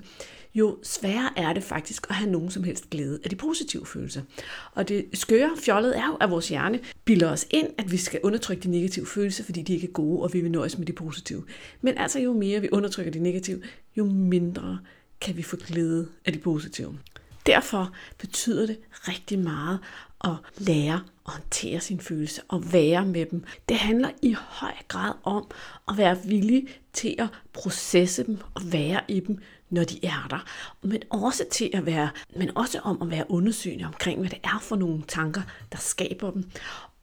jo 0.56 0.78
sværere 0.84 1.30
er 1.36 1.54
det 1.54 1.64
faktisk 1.64 2.08
at 2.10 2.16
have 2.16 2.32
nogen 2.32 2.52
som 2.52 2.64
helst 2.64 2.90
glæde 2.90 3.20
af 3.24 3.30
de 3.30 3.36
positive 3.36 3.86
følelser. 3.86 4.22
Og 4.74 4.88
det 4.88 5.06
skøre 5.14 5.52
fjollet 5.58 5.98
er 5.98 6.08
jo, 6.08 6.16
at 6.16 6.32
vores 6.32 6.50
hjerne 6.50 6.80
bilder 7.06 7.32
os 7.32 7.48
ind, 7.52 7.68
at 7.78 7.92
vi 7.92 7.98
skal 7.98 8.20
undertrykke 8.24 8.64
de 8.64 8.72
negative 8.72 9.06
følelser, 9.06 9.44
fordi 9.44 9.62
de 9.62 9.74
ikke 9.74 9.88
er 9.88 9.92
gode, 9.92 10.24
og 10.24 10.34
vi 10.34 10.42
vil 10.42 10.52
nøjes 10.52 10.78
med 10.78 10.86
de 10.86 10.94
positive. 10.94 11.44
Men 11.82 11.98
altså 11.98 12.20
jo 12.20 12.34
mere 12.34 12.62
vi 12.62 12.70
undertrykker 12.72 13.12
de 13.12 13.20
negative, 13.20 13.62
jo 13.98 14.06
mindre 14.06 14.80
kan 15.22 15.38
vi 15.38 15.44
få 15.44 15.56
glæde 15.56 16.08
af 16.26 16.34
de 16.34 16.40
positive. 16.40 16.98
Derfor 17.48 17.92
betyder 18.18 18.66
det 18.66 18.80
rigtig 18.92 19.40
meget 19.40 19.80
at 20.24 20.36
lære 20.58 21.02
at 21.26 21.34
håndtere 21.34 21.80
sine 21.80 22.00
følelser 22.00 22.42
og 22.48 22.74
være 22.74 23.06
med 23.06 23.26
dem. 23.26 23.44
Det 23.70 23.78
handler 23.78 24.10
i 24.22 24.36
høj 24.40 24.74
grad 24.88 25.14
om 25.24 25.52
at 25.88 25.98
være 25.98 26.18
villig 26.26 26.68
til 26.94 27.16
at 27.20 27.28
processe 27.54 28.24
dem 28.24 28.38
og 28.54 28.62
være 28.72 29.02
i 29.08 29.20
dem, 29.20 29.42
når 29.70 29.84
de 29.84 30.06
er 30.06 30.28
der. 30.30 30.46
Men 30.82 31.04
også 31.10 31.46
til 31.52 31.70
at 31.74 31.86
være, 31.86 32.10
men 32.36 32.58
også 32.58 32.80
om 32.80 33.02
at 33.02 33.12
være 33.12 33.32
undersøgende 33.32 33.86
omkring, 33.86 34.20
hvad 34.20 34.30
det 34.30 34.40
er 34.44 34.60
for 34.62 34.76
nogle 34.76 35.04
tanker, 35.08 35.42
der 35.72 35.78
skaber 35.78 36.32
dem. 36.32 36.50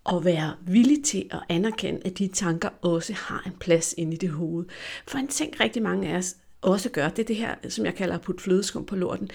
Og 0.05 0.25
være 0.25 0.55
villig 0.67 1.05
til 1.05 1.29
at 1.31 1.41
anerkende, 1.49 2.01
at 2.05 2.19
de 2.19 2.29
tanker 2.29 2.69
også 2.83 3.13
har 3.13 3.43
en 3.47 3.53
plads 3.61 3.95
inde 3.99 4.15
i 4.15 4.17
det 4.17 4.31
hoved. 4.31 4.65
For 5.07 5.19
en 5.19 5.29
ting 5.29 5.61
rigtig 5.61 5.83
mange 5.83 6.09
af 6.09 6.17
os 6.17 6.37
også 6.65 6.89
gør, 6.89 7.09
det 7.09 7.19
er 7.23 7.27
det 7.27 7.37
her, 7.37 7.55
som 7.69 7.85
jeg 7.87 7.95
kalder 7.95 8.15
at 8.15 8.21
putte 8.21 8.43
flødeskum 8.43 8.85
på 8.87 8.97
lorten. 8.97 9.31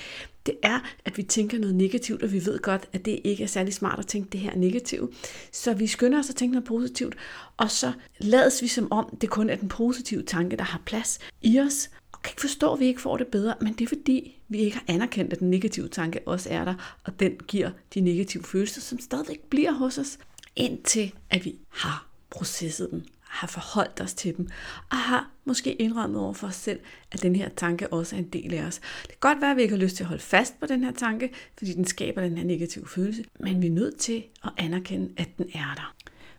Det 0.45 0.55
er, 0.63 0.79
at 1.05 1.17
vi 1.17 1.23
tænker 1.23 1.59
noget 1.59 1.75
negativt, 1.75 2.23
og 2.23 2.31
vi 2.31 2.45
ved 2.45 2.59
godt, 2.59 2.89
at 2.93 3.05
det 3.05 3.19
ikke 3.23 3.43
er 3.43 3.47
særlig 3.47 3.73
smart 3.73 3.99
at 3.99 4.07
tænke 4.07 4.29
det 4.29 4.39
her 4.39 4.55
negativt. 4.55 5.15
Så 5.51 5.73
vi 5.73 5.87
skynder 5.87 6.19
os 6.19 6.29
at 6.29 6.35
tænke 6.35 6.53
noget 6.53 6.67
positivt, 6.67 7.15
og 7.57 7.71
så 7.71 7.91
lades 8.19 8.61
vi 8.61 8.67
som 8.67 8.91
om, 8.91 9.17
det 9.21 9.29
kun 9.29 9.49
er 9.49 9.55
den 9.55 9.69
positive 9.69 10.23
tanke, 10.23 10.57
der 10.57 10.63
har 10.63 10.81
plads 10.85 11.19
i 11.41 11.59
os, 11.59 11.89
og 12.11 12.21
kan 12.21 12.31
ikke 12.31 12.41
forstå, 12.41 12.73
at 12.73 12.79
vi 12.79 12.85
ikke 12.85 13.01
får 13.01 13.17
det 13.17 13.27
bedre, 13.27 13.55
men 13.61 13.73
det 13.73 13.81
er 13.81 13.87
fordi, 13.87 14.41
vi 14.49 14.57
ikke 14.57 14.77
har 14.77 14.83
anerkendt, 14.87 15.33
at 15.33 15.39
den 15.39 15.49
negative 15.49 15.87
tanke 15.87 16.19
også 16.25 16.49
er 16.49 16.65
der, 16.65 16.99
og 17.03 17.19
den 17.19 17.31
giver 17.47 17.71
de 17.93 18.01
negative 18.01 18.43
følelser, 18.43 18.81
som 18.81 18.99
stadigvæk 18.99 19.39
bliver 19.49 19.71
hos 19.71 19.97
os, 19.97 20.17
indtil 20.55 21.13
at 21.29 21.45
vi 21.45 21.55
har 21.69 22.07
processet 22.29 22.87
dem 22.91 23.03
har 23.29 23.47
forholdt 23.47 24.01
os 24.01 24.13
til 24.13 24.37
dem, 24.37 24.49
og 24.91 24.97
har 24.97 25.29
måske 25.45 25.73
indrømmet 25.73 26.21
over 26.21 26.33
for 26.33 26.47
os 26.47 26.55
selv, 26.55 26.79
at 27.11 27.21
den 27.21 27.35
her 27.35 27.49
tanke 27.49 27.93
også 27.93 28.15
er 28.15 28.19
en 28.19 28.29
del 28.29 28.53
af 28.53 28.63
os. 28.63 28.79
Det 29.01 29.07
kan 29.09 29.17
godt 29.19 29.41
være, 29.41 29.51
at 29.51 29.57
vi 29.57 29.61
ikke 29.61 29.75
har 29.75 29.81
lyst 29.83 29.95
til 29.95 30.03
at 30.03 30.07
holde 30.07 30.23
fast 30.23 30.59
på 30.59 30.65
den 30.65 30.83
her 30.83 30.91
tanke, 30.91 31.29
fordi 31.57 31.73
den 31.73 31.85
skaber 31.85 32.21
den 32.21 32.37
her 32.37 32.45
negative 32.45 32.87
følelse, 32.87 33.23
men 33.39 33.61
vi 33.61 33.67
er 33.67 33.71
nødt 33.71 33.97
til 33.97 34.23
at 34.43 34.51
anerkende, 34.57 35.09
at 35.17 35.37
den 35.37 35.45
er 35.53 35.73
der. 35.75 35.95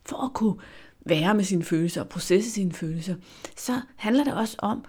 For 0.07 0.25
at 0.25 0.33
kunne 0.35 0.57
være 1.07 1.35
med 1.35 1.45
sine 1.45 1.65
følelser 1.65 2.01
og 2.01 2.09
processe 2.09 2.51
sine 2.51 2.73
følelser, 2.73 3.15
så 3.57 3.81
handler 3.97 4.25
det 4.25 4.35
også 4.35 4.57
om 4.59 4.85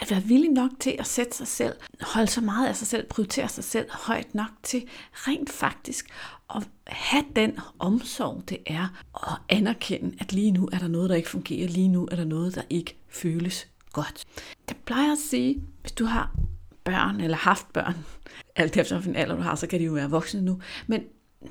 at 0.00 0.10
være 0.10 0.22
villig 0.22 0.50
nok 0.50 0.70
til 0.80 0.96
at 0.98 1.06
sætte 1.06 1.36
sig 1.36 1.46
selv, 1.46 1.74
holde 2.00 2.26
så 2.26 2.40
meget 2.40 2.68
af 2.68 2.76
sig 2.76 2.86
selv, 2.86 3.06
prioritere 3.06 3.48
sig 3.48 3.64
selv 3.64 3.86
højt 3.90 4.34
nok 4.34 4.50
til 4.62 4.84
rent 5.12 5.50
faktisk 5.50 6.06
at 6.54 6.68
have 6.86 7.24
den 7.36 7.58
omsorg, 7.78 8.42
det 8.48 8.58
er 8.66 8.88
at 9.14 9.56
anerkende, 9.56 10.16
at 10.20 10.32
lige 10.32 10.50
nu 10.50 10.68
er 10.72 10.78
der 10.78 10.88
noget, 10.88 11.10
der 11.10 11.16
ikke 11.16 11.28
fungerer, 11.28 11.68
lige 11.68 11.88
nu 11.88 12.08
er 12.10 12.16
der 12.16 12.24
noget, 12.24 12.54
der 12.54 12.62
ikke 12.70 12.96
føles 13.08 13.68
godt. 13.92 14.24
Jeg 14.68 14.76
plejer 14.84 15.12
at 15.12 15.18
sige, 15.18 15.62
hvis 15.80 15.92
du 15.92 16.04
har 16.04 16.34
børn 16.84 17.20
eller 17.20 17.36
haft 17.36 17.72
børn, 17.72 17.96
alt 18.56 18.76
efter 18.76 18.98
hvilken 18.98 19.16
alder 19.16 19.36
du 19.36 19.42
har, 19.42 19.54
så 19.54 19.66
kan 19.66 19.80
de 19.80 19.84
jo 19.84 19.92
være 19.92 20.10
voksne 20.10 20.40
nu, 20.42 20.60
men 20.86 21.02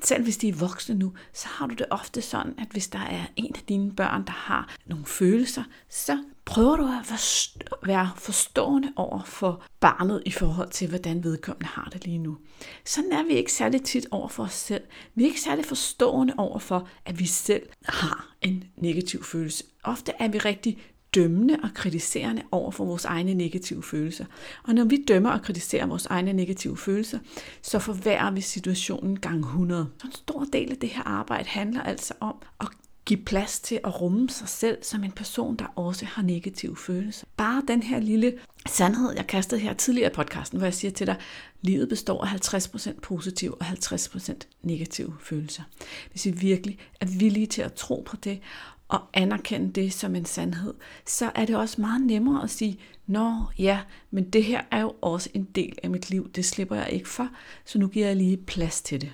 selv 0.02 0.22
hvis 0.22 0.36
de 0.36 0.48
er 0.48 0.54
voksne 0.54 0.94
nu, 0.94 1.12
så 1.32 1.48
har 1.48 1.66
du 1.66 1.74
det 1.74 1.86
ofte 1.90 2.22
sådan, 2.22 2.54
at 2.58 2.68
hvis 2.70 2.88
der 2.88 2.98
er 2.98 3.24
en 3.36 3.54
af 3.56 3.62
dine 3.68 3.92
børn, 3.92 4.24
der 4.26 4.32
har 4.32 4.76
nogle 4.86 5.06
følelser, 5.06 5.62
så 5.88 6.24
prøver 6.48 6.76
du 6.76 6.82
at 6.82 7.86
være 7.86 8.10
forstående 8.16 8.92
over 8.96 9.22
for 9.24 9.62
barnet 9.80 10.22
i 10.26 10.30
forhold 10.30 10.70
til, 10.70 10.88
hvordan 10.88 11.24
vedkommende 11.24 11.66
har 11.66 11.88
det 11.92 12.04
lige 12.04 12.18
nu. 12.18 12.36
Sådan 12.84 13.12
er 13.12 13.22
vi 13.22 13.32
ikke 13.32 13.52
særlig 13.52 13.82
tit 13.82 14.06
over 14.10 14.28
for 14.28 14.42
os 14.42 14.52
selv. 14.52 14.82
Vi 15.14 15.22
er 15.22 15.26
ikke 15.26 15.40
særlig 15.40 15.64
forstående 15.64 16.34
over 16.36 16.58
for, 16.58 16.88
at 17.04 17.18
vi 17.18 17.26
selv 17.26 17.62
har 17.84 18.34
en 18.42 18.64
negativ 18.76 19.24
følelse. 19.24 19.64
Ofte 19.84 20.12
er 20.18 20.28
vi 20.28 20.38
rigtig 20.38 20.78
dømmende 21.14 21.58
og 21.62 21.68
kritiserende 21.74 22.42
over 22.52 22.70
for 22.70 22.84
vores 22.84 23.04
egne 23.04 23.34
negative 23.34 23.82
følelser. 23.82 24.24
Og 24.64 24.74
når 24.74 24.84
vi 24.84 25.04
dømmer 25.08 25.30
og 25.30 25.42
kritiserer 25.42 25.86
vores 25.86 26.06
egne 26.06 26.32
negative 26.32 26.76
følelser, 26.76 27.18
så 27.62 27.78
forværrer 27.78 28.30
vi 28.30 28.40
situationen 28.40 29.20
gang 29.20 29.38
100. 29.38 29.88
Så 29.98 30.06
en 30.06 30.12
stor 30.12 30.44
del 30.52 30.70
af 30.70 30.76
det 30.76 30.88
her 30.88 31.02
arbejde 31.02 31.48
handler 31.48 31.82
altså 31.82 32.14
om 32.20 32.34
at 32.60 32.68
give 33.08 33.24
plads 33.24 33.60
til 33.60 33.80
at 33.84 34.00
rumme 34.00 34.30
sig 34.30 34.48
selv 34.48 34.78
som 34.82 35.04
en 35.04 35.12
person, 35.12 35.56
der 35.56 35.64
også 35.76 36.04
har 36.04 36.22
negative 36.22 36.76
følelser. 36.76 37.26
Bare 37.36 37.62
den 37.68 37.82
her 37.82 38.00
lille 38.00 38.34
sandhed, 38.66 39.12
jeg 39.16 39.26
kastede 39.26 39.60
her 39.60 39.72
tidligere 39.72 40.10
i 40.10 40.14
podcasten, 40.14 40.58
hvor 40.58 40.66
jeg 40.66 40.74
siger 40.74 40.90
til 40.90 41.06
dig, 41.06 41.16
livet 41.62 41.88
består 41.88 42.24
af 42.24 42.54
50% 42.54 43.00
positive 43.00 43.54
og 43.54 43.66
50% 43.66 44.32
negative 44.62 45.14
følelser. 45.20 45.62
Hvis 46.10 46.26
vi 46.26 46.30
virkelig 46.30 46.78
er 47.00 47.06
villige 47.06 47.46
til 47.46 47.62
at 47.62 47.74
tro 47.74 48.02
på 48.06 48.16
det, 48.16 48.40
og 48.88 49.00
anerkende 49.14 49.72
det 49.72 49.92
som 49.92 50.16
en 50.16 50.24
sandhed, 50.24 50.74
så 51.06 51.30
er 51.34 51.44
det 51.44 51.56
også 51.56 51.80
meget 51.80 52.02
nemmere 52.02 52.42
at 52.42 52.50
sige, 52.50 52.78
Nå 53.06 53.44
ja, 53.58 53.80
men 54.10 54.30
det 54.30 54.44
her 54.44 54.62
er 54.70 54.80
jo 54.80 54.94
også 55.00 55.30
en 55.34 55.44
del 55.44 55.78
af 55.82 55.90
mit 55.90 56.10
liv, 56.10 56.30
det 56.30 56.44
slipper 56.44 56.76
jeg 56.76 56.90
ikke 56.90 57.08
for, 57.08 57.28
så 57.64 57.78
nu 57.78 57.88
giver 57.88 58.06
jeg 58.06 58.16
lige 58.16 58.36
plads 58.36 58.82
til 58.82 59.00
det. 59.00 59.12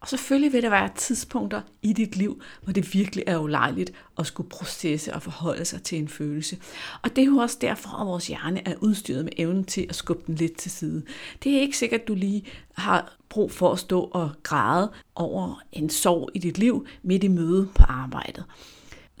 Og 0.00 0.08
selvfølgelig 0.08 0.52
vil 0.52 0.62
der 0.62 0.70
være 0.70 0.90
tidspunkter 0.96 1.60
i 1.82 1.92
dit 1.92 2.16
liv, 2.16 2.42
hvor 2.62 2.72
det 2.72 2.94
virkelig 2.94 3.24
er 3.26 3.38
ulejligt 3.38 3.92
at 4.18 4.26
skulle 4.26 4.48
processe 4.48 5.14
og 5.14 5.22
forholde 5.22 5.64
sig 5.64 5.82
til 5.82 5.98
en 5.98 6.08
følelse. 6.08 6.58
Og 7.02 7.16
det 7.16 7.22
er 7.22 7.26
jo 7.26 7.36
også 7.36 7.58
derfor, 7.60 8.00
at 8.00 8.06
vores 8.06 8.26
hjerne 8.26 8.68
er 8.68 8.74
udstyret 8.80 9.24
med 9.24 9.32
evnen 9.36 9.64
til 9.64 9.86
at 9.88 9.94
skubbe 9.94 10.22
den 10.26 10.34
lidt 10.34 10.56
til 10.56 10.70
side. 10.70 11.02
Det 11.44 11.56
er 11.56 11.60
ikke 11.60 11.78
sikkert, 11.78 12.00
at 12.00 12.08
du 12.08 12.14
lige 12.14 12.44
har 12.74 13.16
brug 13.28 13.52
for 13.52 13.72
at 13.72 13.78
stå 13.78 14.00
og 14.00 14.30
græde 14.42 14.92
over 15.14 15.62
en 15.72 15.90
sorg 15.90 16.30
i 16.34 16.38
dit 16.38 16.58
liv 16.58 16.86
midt 17.02 17.24
i 17.24 17.28
møde 17.28 17.68
på 17.74 17.82
arbejdet. 17.82 18.44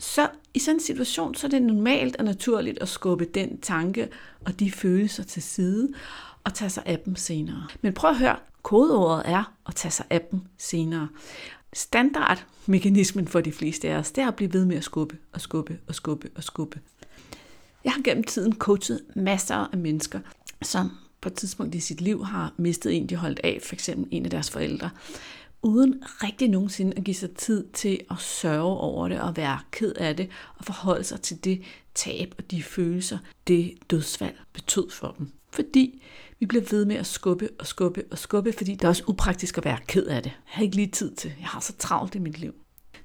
Så 0.00 0.28
i 0.54 0.58
sådan 0.58 0.76
en 0.76 0.80
situation, 0.80 1.34
så 1.34 1.46
er 1.46 1.50
det 1.50 1.62
normalt 1.62 2.16
og 2.16 2.24
naturligt 2.24 2.78
at 2.82 2.88
skubbe 2.88 3.24
den 3.24 3.60
tanke 3.60 4.08
og 4.46 4.60
de 4.60 4.70
følelser 4.70 5.22
til 5.22 5.42
side 5.42 5.88
og 6.48 6.54
tage 6.54 6.70
sig 6.70 6.82
af 6.86 6.98
dem 6.98 7.16
senere. 7.16 7.66
Men 7.82 7.92
prøv 7.92 8.10
at 8.10 8.18
høre, 8.18 8.36
kodeordet 8.62 9.22
er 9.30 9.52
at 9.66 9.74
tage 9.74 9.92
sig 9.92 10.06
af 10.10 10.20
dem 10.30 10.40
senere. 10.58 11.08
Standardmekanismen 11.72 13.28
for 13.28 13.40
de 13.40 13.52
fleste 13.52 13.88
af 13.88 13.96
os, 13.96 14.10
det 14.10 14.22
er 14.22 14.28
at 14.28 14.36
blive 14.36 14.52
ved 14.52 14.64
med 14.64 14.76
at 14.76 14.84
skubbe 14.84 15.16
og 15.32 15.40
skubbe 15.40 15.78
og 15.88 15.94
skubbe 15.94 16.30
og 16.34 16.44
skubbe. 16.44 16.80
Jeg 17.84 17.92
har 17.92 18.02
gennem 18.02 18.24
tiden 18.24 18.54
coachet 18.54 19.00
masser 19.16 19.54
af 19.54 19.78
mennesker, 19.78 20.20
som 20.62 20.90
på 21.20 21.28
et 21.28 21.34
tidspunkt 21.34 21.74
i 21.74 21.80
sit 21.80 22.00
liv 22.00 22.24
har 22.24 22.52
mistet 22.56 22.96
en, 22.96 23.06
de 23.06 23.16
holdt 23.16 23.40
af, 23.44 23.58
for 23.62 23.74
eksempel 23.74 24.08
en 24.10 24.24
af 24.24 24.30
deres 24.30 24.50
forældre, 24.50 24.90
uden 25.62 26.02
rigtig 26.06 26.48
nogensinde 26.48 26.92
at 26.96 27.04
give 27.04 27.14
sig 27.14 27.30
tid 27.30 27.66
til 27.72 28.00
at 28.10 28.18
sørge 28.18 28.78
over 28.78 29.08
det 29.08 29.20
og 29.20 29.36
være 29.36 29.58
ked 29.70 29.92
af 29.92 30.16
det 30.16 30.28
og 30.58 30.64
forholde 30.64 31.04
sig 31.04 31.20
til 31.20 31.44
det 31.44 31.62
tab 31.94 32.34
og 32.38 32.50
de 32.50 32.62
følelser, 32.62 33.18
det 33.46 33.74
dødsfald 33.90 34.34
betød 34.52 34.90
for 34.90 35.14
dem. 35.18 35.30
Fordi 35.50 36.02
vi 36.40 36.46
bliver 36.46 36.64
ved 36.70 36.84
med 36.84 36.96
at 36.96 37.06
skubbe 37.06 37.48
og 37.58 37.66
skubbe 37.66 38.04
og 38.10 38.18
skubbe, 38.18 38.52
fordi 38.52 38.72
det 38.74 38.84
er 38.84 38.88
også 38.88 39.02
upraktisk 39.06 39.58
at 39.58 39.64
være 39.64 39.78
ked 39.86 40.06
af 40.06 40.22
det. 40.22 40.30
Jeg 40.30 40.42
har 40.44 40.62
ikke 40.62 40.76
lige 40.76 40.90
tid 40.90 41.14
til. 41.14 41.32
Jeg 41.40 41.48
har 41.48 41.60
så 41.60 41.72
travlt 41.78 42.14
i 42.14 42.18
mit 42.18 42.38
liv. 42.38 42.54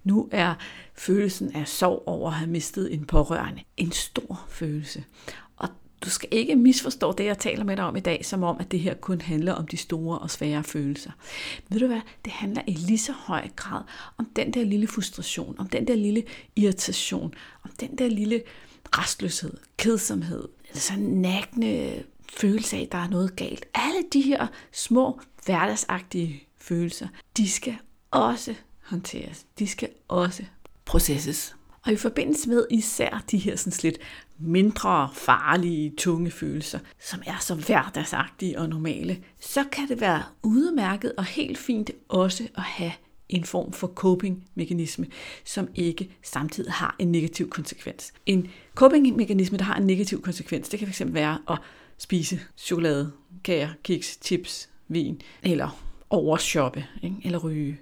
Nu 0.03 0.29
er 0.31 0.53
følelsen 0.95 1.55
af 1.55 1.67
sorg 1.67 2.03
over 2.05 2.29
at 2.29 2.35
have 2.35 2.49
mistet 2.49 2.93
en 2.93 3.05
pårørende 3.05 3.61
en 3.77 3.91
stor 3.91 4.45
følelse. 4.49 5.03
Og 5.57 5.69
du 6.05 6.09
skal 6.09 6.29
ikke 6.31 6.55
misforstå 6.55 7.11
det, 7.11 7.25
jeg 7.25 7.37
taler 7.37 7.63
med 7.63 7.77
dig 7.77 7.85
om 7.85 7.95
i 7.95 7.99
dag, 7.99 8.25
som 8.25 8.43
om, 8.43 8.57
at 8.59 8.71
det 8.71 8.79
her 8.79 8.93
kun 8.93 9.21
handler 9.21 9.53
om 9.53 9.67
de 9.67 9.77
store 9.77 10.19
og 10.19 10.31
svære 10.31 10.63
følelser. 10.63 11.11
Ved 11.69 11.79
du 11.79 11.87
hvad? 11.87 12.01
Det 12.25 12.33
handler 12.33 12.61
i 12.67 12.71
lige 12.71 12.97
så 12.97 13.11
høj 13.11 13.47
grad 13.55 13.81
om 14.17 14.27
den 14.35 14.53
der 14.53 14.63
lille 14.63 14.87
frustration, 14.87 15.55
om 15.59 15.67
den 15.67 15.87
der 15.87 15.95
lille 15.95 16.23
irritation, 16.55 17.33
om 17.63 17.71
den 17.79 17.97
der 17.97 18.07
lille 18.07 18.41
restløshed, 18.97 19.53
kedsomhed, 19.77 20.47
sådan 20.73 21.03
nagne 21.03 22.03
følelse 22.29 22.77
af, 22.77 22.81
at 22.81 22.91
der 22.91 22.97
er 22.97 23.09
noget 23.09 23.35
galt. 23.35 23.65
Alle 23.73 24.03
de 24.13 24.21
her 24.21 24.47
små 24.71 25.19
hverdagsagtige 25.45 26.43
følelser, 26.57 27.07
de 27.37 27.49
skal 27.49 27.75
også 28.11 28.55
håndteres. 28.83 29.45
De 29.59 29.67
skal 29.67 29.89
også 30.07 30.43
processes. 30.85 31.55
Og 31.85 31.91
i 31.91 31.95
forbindelse 31.95 32.49
med 32.49 32.65
især 32.71 33.23
de 33.31 33.37
her 33.37 33.55
sådan 33.55 33.79
lidt 33.83 33.97
mindre 34.39 35.09
farlige, 35.13 35.93
tunge 35.97 36.31
følelser, 36.31 36.79
som 36.99 37.21
er 37.25 37.37
så 37.39 37.55
hverdagsagtige 37.55 38.59
og 38.59 38.69
normale, 38.69 39.23
så 39.39 39.63
kan 39.71 39.87
det 39.87 40.01
være 40.01 40.23
udmærket 40.43 41.13
og 41.17 41.25
helt 41.25 41.57
fint 41.57 41.91
også 42.09 42.47
at 42.55 42.63
have 42.63 42.91
en 43.29 43.43
form 43.43 43.73
for 43.73 43.87
coping-mekanisme, 43.87 45.05
som 45.45 45.67
ikke 45.75 46.09
samtidig 46.23 46.71
har 46.71 46.95
en 46.99 47.11
negativ 47.11 47.49
konsekvens. 47.49 48.13
En 48.25 48.49
coping-mekanisme, 48.75 49.57
der 49.57 49.63
har 49.63 49.75
en 49.75 49.87
negativ 49.87 50.21
konsekvens, 50.21 50.69
det 50.69 50.79
kan 50.79 50.87
fx 50.87 51.01
være 51.05 51.37
at 51.49 51.57
spise 51.97 52.39
chokolade, 52.57 53.11
kager, 53.43 53.69
kiks, 53.83 54.19
chips, 54.23 54.69
vin, 54.87 55.21
eller 55.43 55.79
overshoppe, 56.09 56.85
ikke? 57.03 57.15
eller 57.23 57.39
ryge, 57.39 57.79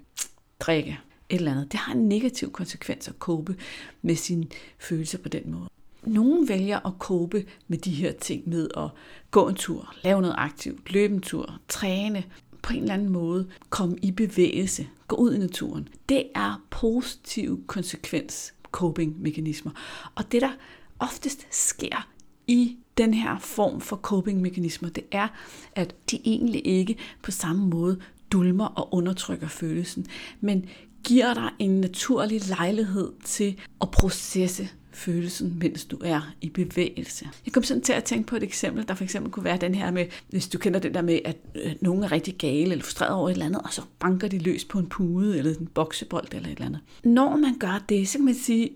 drikke, 0.60 0.98
et 1.28 1.36
eller 1.36 1.52
andet. 1.52 1.72
Det 1.72 1.80
har 1.80 1.94
en 1.94 2.08
negativ 2.08 2.52
konsekvens 2.52 3.08
at 3.08 3.18
kåbe 3.18 3.56
med 4.02 4.16
sine 4.16 4.46
følelser 4.78 5.18
på 5.18 5.28
den 5.28 5.50
måde. 5.50 5.68
Nogle 6.02 6.48
vælger 6.48 6.86
at 6.86 6.98
kåbe 6.98 7.46
med 7.68 7.78
de 7.78 7.90
her 7.90 8.12
ting 8.12 8.48
med 8.48 8.68
at 8.76 8.88
gå 9.30 9.48
en 9.48 9.54
tur, 9.54 9.94
lave 10.04 10.20
noget 10.20 10.34
aktivt, 10.38 10.92
løbe 10.92 11.14
en 11.14 11.20
tur, 11.20 11.58
træne, 11.68 12.24
på 12.62 12.72
en 12.72 12.82
eller 12.82 12.94
anden 12.94 13.08
måde 13.08 13.48
komme 13.70 13.96
i 14.02 14.10
bevægelse, 14.10 14.88
gå 15.08 15.16
ud 15.16 15.34
i 15.34 15.38
naturen. 15.38 15.88
Det 16.08 16.28
er 16.34 16.62
positive 16.70 17.60
konsekvens 17.66 18.54
coping-mekanismer. 18.72 19.70
Og 20.14 20.32
det, 20.32 20.42
der 20.42 20.50
oftest 20.98 21.46
sker 21.50 22.08
i 22.46 22.76
den 22.98 23.14
her 23.14 23.38
form 23.38 23.80
for 23.80 23.96
coping-mekanismer, 23.96 24.88
det 24.88 25.04
er, 25.12 25.28
at 25.74 25.94
de 26.10 26.20
egentlig 26.24 26.66
ikke 26.66 26.96
på 27.22 27.30
samme 27.30 27.66
måde 27.66 27.98
dulmer 28.32 28.66
og 28.66 28.94
undertrykker 28.94 29.48
følelsen, 29.48 30.06
men 30.40 30.66
giver 31.04 31.34
dig 31.34 31.50
en 31.58 31.80
naturlig 31.80 32.48
lejlighed 32.48 33.12
til 33.24 33.56
at 33.80 33.90
processe 33.90 34.68
følelsen, 34.92 35.58
mens 35.60 35.84
du 35.84 35.98
er 36.04 36.34
i 36.40 36.48
bevægelse. 36.48 37.28
Jeg 37.46 37.52
kom 37.52 37.62
sådan 37.62 37.82
til 37.82 37.92
at 37.92 38.04
tænke 38.04 38.26
på 38.26 38.36
et 38.36 38.42
eksempel, 38.42 38.88
der 38.88 38.94
for 38.94 39.04
eksempel 39.04 39.32
kunne 39.32 39.44
være 39.44 39.56
den 39.56 39.74
her 39.74 39.90
med, 39.90 40.06
hvis 40.28 40.48
du 40.48 40.58
kender 40.58 40.80
det 40.80 40.94
der 40.94 41.02
med, 41.02 41.18
at 41.24 41.36
øh, 41.54 41.72
nogen 41.80 42.02
er 42.02 42.12
rigtig 42.12 42.34
gale 42.34 42.70
eller 42.70 42.84
frustreret 42.84 43.12
over 43.12 43.28
et 43.28 43.32
eller 43.32 43.46
andet, 43.46 43.62
og 43.62 43.72
så 43.72 43.82
banker 43.98 44.28
de 44.28 44.38
løs 44.38 44.64
på 44.64 44.78
en 44.78 44.86
pude 44.86 45.38
eller 45.38 45.54
en 45.60 45.66
boksebold 45.66 46.34
eller 46.34 46.48
et 46.48 46.52
eller 46.52 46.66
andet. 46.66 46.80
Når 47.04 47.36
man 47.36 47.58
gør 47.58 47.84
det, 47.88 48.08
så 48.08 48.18
kan 48.18 48.24
man 48.24 48.34
sige, 48.34 48.70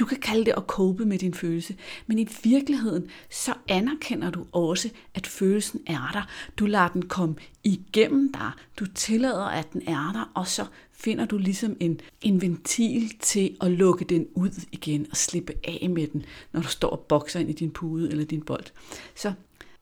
du 0.00 0.04
kan 0.04 0.18
kalde 0.18 0.44
det 0.44 0.54
at 0.56 0.62
cope 0.66 1.04
med 1.04 1.18
din 1.18 1.34
følelse, 1.34 1.76
men 2.06 2.18
i 2.18 2.28
virkeligheden 2.42 3.08
så 3.30 3.54
anerkender 3.68 4.30
du 4.30 4.46
også, 4.52 4.90
at 5.14 5.26
følelsen 5.26 5.80
er 5.86 6.10
der. 6.12 6.22
Du 6.58 6.66
lader 6.66 6.88
den 6.88 7.02
komme 7.02 7.34
igennem 7.64 8.32
dig. 8.32 8.50
Du 8.78 8.86
tillader, 8.94 9.44
at 9.44 9.72
den 9.72 9.82
er 9.86 10.12
der, 10.12 10.30
og 10.34 10.46
så 10.46 10.66
finder 10.92 11.24
du 11.24 11.38
ligesom 11.38 11.76
en, 11.80 12.00
en 12.22 12.42
ventil 12.42 13.12
til 13.20 13.56
at 13.60 13.70
lukke 13.70 14.04
den 14.04 14.26
ud 14.34 14.50
igen 14.72 15.06
og 15.10 15.16
slippe 15.16 15.52
af 15.64 15.90
med 15.90 16.06
den, 16.06 16.24
når 16.52 16.60
du 16.60 16.68
står 16.68 16.90
og 16.90 17.00
bokser 17.00 17.40
ind 17.40 17.50
i 17.50 17.52
din 17.52 17.70
pude 17.70 18.10
eller 18.10 18.24
din 18.24 18.42
bold. 18.42 18.66
Så, 19.14 19.32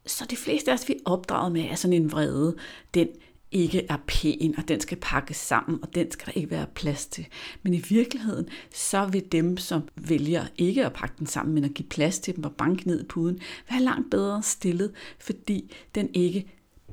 så 0.07 0.27
de 0.31 0.37
fleste 0.37 0.71
af 0.71 0.75
os, 0.75 0.89
vi 0.89 0.95
er 0.95 1.11
opdraget 1.11 1.53
med, 1.53 1.65
er 1.65 1.75
sådan 1.75 2.03
en 2.03 2.13
vrede, 2.13 2.57
den 2.95 3.09
ikke 3.52 3.87
er 3.88 3.97
pæn, 4.07 4.55
og 4.59 4.69
den 4.69 4.81
skal 4.81 4.99
pakkes 5.00 5.37
sammen, 5.37 5.78
og 5.83 5.95
den 5.95 6.11
skal 6.11 6.26
der 6.26 6.33
ikke 6.33 6.50
være 6.50 6.67
plads 6.75 7.07
til. 7.07 7.26
Men 7.62 7.75
i 7.75 7.85
virkeligheden, 7.88 8.49
så 8.75 9.07
vil 9.07 9.33
dem, 9.33 9.57
som 9.57 9.83
vælger 9.97 10.47
ikke 10.59 10.87
at 10.87 10.93
pakke 10.93 11.14
den 11.19 11.26
sammen, 11.26 11.55
men 11.55 11.64
at 11.64 11.75
give 11.75 11.88
plads 11.88 12.19
til 12.19 12.37
dem 12.37 12.45
og 12.45 12.52
banke 12.52 12.87
ned 12.88 13.00
i 13.00 13.05
puden, 13.05 13.40
være 13.71 13.83
langt 13.83 14.11
bedre 14.11 14.43
stillet, 14.43 14.93
fordi 15.19 15.75
den 15.95 16.11
ikke 16.14 16.47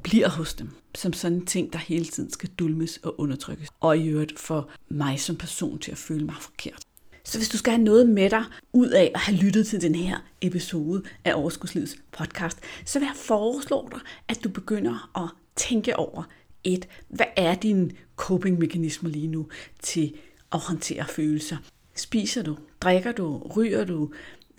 bliver 0.03 0.29
hos 0.29 0.53
dem 0.53 0.69
som 0.95 1.13
sådan 1.13 1.37
en 1.37 1.45
ting, 1.45 1.73
der 1.73 1.79
hele 1.79 2.05
tiden 2.05 2.31
skal 2.31 2.49
dulmes 2.49 2.97
og 2.97 3.19
undertrykkes. 3.19 3.69
Og 3.79 3.97
i 3.97 4.07
øvrigt 4.07 4.39
for 4.39 4.69
mig 4.89 5.19
som 5.19 5.35
person 5.35 5.79
til 5.79 5.91
at 5.91 5.97
føle 5.97 6.25
mig 6.25 6.35
forkert. 6.39 6.79
Så 7.23 7.37
hvis 7.37 7.49
du 7.49 7.57
skal 7.57 7.73
have 7.73 7.83
noget 7.83 8.09
med 8.09 8.29
dig 8.29 8.43
ud 8.73 8.89
af 8.89 9.11
at 9.15 9.21
have 9.21 9.37
lyttet 9.37 9.67
til 9.67 9.81
den 9.81 9.95
her 9.95 10.17
episode 10.41 11.03
af 11.25 11.33
Overskudslivets 11.35 11.97
podcast, 12.11 12.59
så 12.85 12.99
vil 12.99 13.05
jeg 13.05 13.15
foreslå 13.15 13.89
dig, 13.91 13.99
at 14.27 14.43
du 14.43 14.49
begynder 14.49 15.23
at 15.23 15.29
tænke 15.55 15.99
over 15.99 16.23
1. 16.65 16.87
hvad 17.07 17.25
er 17.35 17.55
dine 17.55 17.91
copingmekanismer 18.15 19.09
lige 19.09 19.27
nu 19.27 19.47
til 19.81 20.13
at 20.51 20.59
håndtere 20.59 21.05
følelser? 21.07 21.57
Spiser 21.95 22.43
du? 22.43 22.57
Drikker 22.81 23.11
du? 23.11 23.37
Ryger 23.55 23.85
du? 23.85 24.11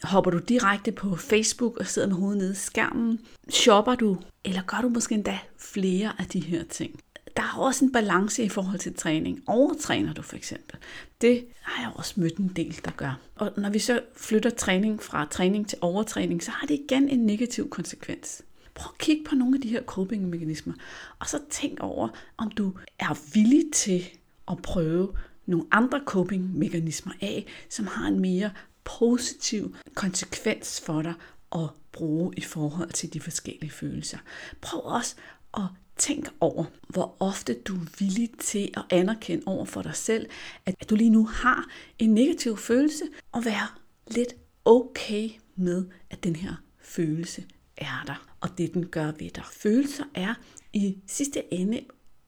Hopper 0.03 0.31
du 0.31 0.39
direkte 0.39 0.93
på 0.93 1.17
Facebook 1.17 1.77
og 1.77 1.87
sidder 1.87 2.09
med 2.09 2.17
hovedet 2.17 2.39
nede 2.39 2.53
i 2.53 2.55
skærmen? 2.55 3.19
Shopper 3.49 3.95
du? 3.95 4.19
Eller 4.45 4.63
gør 4.63 4.81
du 4.83 4.89
måske 4.89 5.15
endda 5.15 5.39
flere 5.59 6.13
af 6.19 6.27
de 6.27 6.41
her 6.41 6.65
ting? 6.65 7.01
Der 7.37 7.43
er 7.43 7.59
også 7.59 7.85
en 7.85 7.93
balance 7.93 8.43
i 8.43 8.49
forhold 8.49 8.79
til 8.79 8.95
træning. 8.95 9.43
Overtræner 9.47 10.13
du 10.13 10.23
for 10.23 10.37
eksempel? 10.37 10.79
Det 11.21 11.47
har 11.63 11.83
jeg 11.83 11.93
også 11.95 12.13
mødt 12.17 12.37
en 12.37 12.53
del, 12.57 12.81
der 12.85 12.91
gør. 12.91 13.21
Og 13.35 13.53
når 13.57 13.71
vi 13.71 13.79
så 13.79 14.01
flytter 14.17 14.51
træning 14.51 15.03
fra 15.03 15.27
træning 15.31 15.69
til 15.69 15.79
overtræning, 15.81 16.43
så 16.43 16.51
har 16.51 16.67
det 16.67 16.81
igen 16.91 17.09
en 17.09 17.27
negativ 17.27 17.71
konsekvens. 17.71 18.43
Prøv 18.77 18.91
at 18.95 18.99
kigge 18.99 19.25
på 19.25 19.35
nogle 19.35 19.57
af 19.57 19.61
de 19.61 19.69
her 19.69 19.83
coping-mekanismer, 19.83 20.75
og 21.19 21.29
så 21.29 21.41
tænk 21.51 21.81
over, 21.81 22.09
om 22.37 22.51
du 22.51 22.73
er 22.99 23.35
villig 23.35 23.73
til 23.73 24.05
at 24.51 24.63
prøve 24.63 25.17
nogle 25.47 25.67
andre 25.71 26.01
coping-mekanismer 26.07 27.13
af, 27.21 27.47
som 27.71 27.87
har 27.87 28.07
en 28.07 28.21
mere 28.21 28.51
positiv 28.85 29.77
konsekvens 29.95 30.81
for 30.81 31.03
dig 31.03 31.15
at 31.55 31.69
bruge 31.93 32.35
i 32.37 32.41
forhold 32.41 32.91
til 32.91 33.13
de 33.15 33.21
forskellige 33.21 33.71
følelser. 33.71 34.19
Prøv 34.61 34.81
også 34.85 35.17
at 35.55 35.63
tænke 35.97 36.31
over, 36.41 36.65
hvor 36.89 37.17
ofte 37.21 37.55
du 37.55 37.75
er 37.75 37.87
villig 37.99 38.31
til 38.39 38.71
at 38.77 38.83
anerkende 38.91 39.43
over 39.47 39.65
for 39.65 39.83
dig 39.83 39.95
selv, 39.95 40.27
at 40.67 40.91
du 40.91 40.95
lige 40.95 41.11
nu 41.11 41.27
har 41.27 41.69
en 41.99 42.15
negativ 42.15 42.57
følelse, 42.57 43.05
og 43.33 43.45
være 43.45 43.69
lidt 44.07 44.35
okay 44.65 45.31
med, 45.57 45.85
at 46.11 46.25
den 46.25 46.37
her 46.37 46.55
følelse 46.81 47.45
er 47.77 48.05
der, 48.07 48.36
og 48.47 48.59
det 48.59 48.75
den 48.75 48.87
gør 48.87 49.13
ved 49.19 49.31
dig. 49.31 49.45
Følelser 49.53 50.05
er 50.15 50.35
i 50.73 50.99
sidste 51.07 51.55
ende 51.55 51.81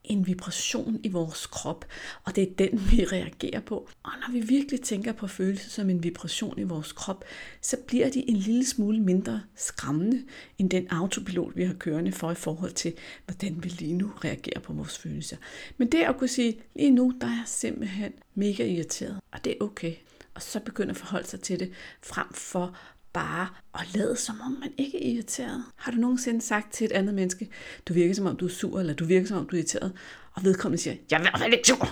en 0.03 0.27
vibration 0.27 0.99
i 1.03 1.09
vores 1.09 1.45
krop, 1.45 1.85
og 2.23 2.35
det 2.35 2.43
er 2.43 2.53
den, 2.57 2.81
vi 2.91 3.05
reagerer 3.05 3.59
på. 3.59 3.89
Og 4.03 4.11
når 4.21 4.31
vi 4.31 4.39
virkelig 4.39 4.81
tænker 4.81 5.11
på 5.11 5.27
følelser 5.27 5.69
som 5.69 5.89
en 5.89 6.03
vibration 6.03 6.59
i 6.59 6.63
vores 6.63 6.91
krop, 6.91 7.25
så 7.61 7.77
bliver 7.87 8.09
de 8.09 8.29
en 8.29 8.35
lille 8.35 8.65
smule 8.65 8.99
mindre 8.99 9.41
skræmmende 9.55 10.23
end 10.57 10.69
den 10.69 10.87
autopilot, 10.87 11.55
vi 11.55 11.63
har 11.63 11.73
kørende 11.73 12.11
for 12.11 12.31
i 12.31 12.35
forhold 12.35 12.71
til, 12.71 12.93
hvordan 13.25 13.63
vi 13.63 13.69
lige 13.69 13.93
nu 13.93 14.11
reagerer 14.23 14.59
på 14.59 14.73
vores 14.73 14.97
følelser. 14.97 15.37
Men 15.77 15.91
det 15.91 15.99
at 15.99 16.17
kunne 16.17 16.27
sige, 16.27 16.61
lige 16.75 16.91
nu 16.91 17.13
der 17.21 17.27
er 17.27 17.31
jeg 17.31 17.43
simpelthen 17.45 18.11
mega 18.35 18.65
irriteret, 18.65 19.19
og 19.31 19.45
det 19.45 19.51
er 19.51 19.63
okay. 19.63 19.93
Og 20.33 20.41
så 20.41 20.59
begynder 20.59 20.91
at 20.91 20.97
forholde 20.97 21.27
sig 21.27 21.41
til 21.41 21.59
det, 21.59 21.71
frem 22.01 22.33
for 22.33 22.77
bare 23.13 23.47
at 23.79 23.95
lade 23.95 24.15
som 24.15 24.41
om 24.41 24.51
man 24.51 24.71
ikke 24.77 25.05
er 25.05 25.13
irriteret. 25.13 25.63
Har 25.75 25.91
du 25.91 25.97
nogensinde 25.97 26.41
sagt 26.41 26.73
til 26.73 26.85
et 26.85 26.91
andet 26.91 27.13
menneske, 27.13 27.49
du 27.87 27.93
virker 27.93 28.13
som 28.13 28.25
om 28.25 28.37
du 28.37 28.45
er 28.45 28.49
sur, 28.49 28.79
eller 28.79 28.93
du 28.93 29.05
virker 29.05 29.27
som 29.27 29.37
om 29.37 29.47
du 29.47 29.55
er 29.55 29.59
irriteret, 29.59 29.91
og 30.33 30.43
vedkommende 30.43 30.83
siger, 30.83 30.95
jeg 31.11 31.17
er 31.17 31.19
i 31.19 31.23
hvert 31.23 31.39
fald 31.39 31.53
ikke 31.53 31.67
sur. 31.67 31.89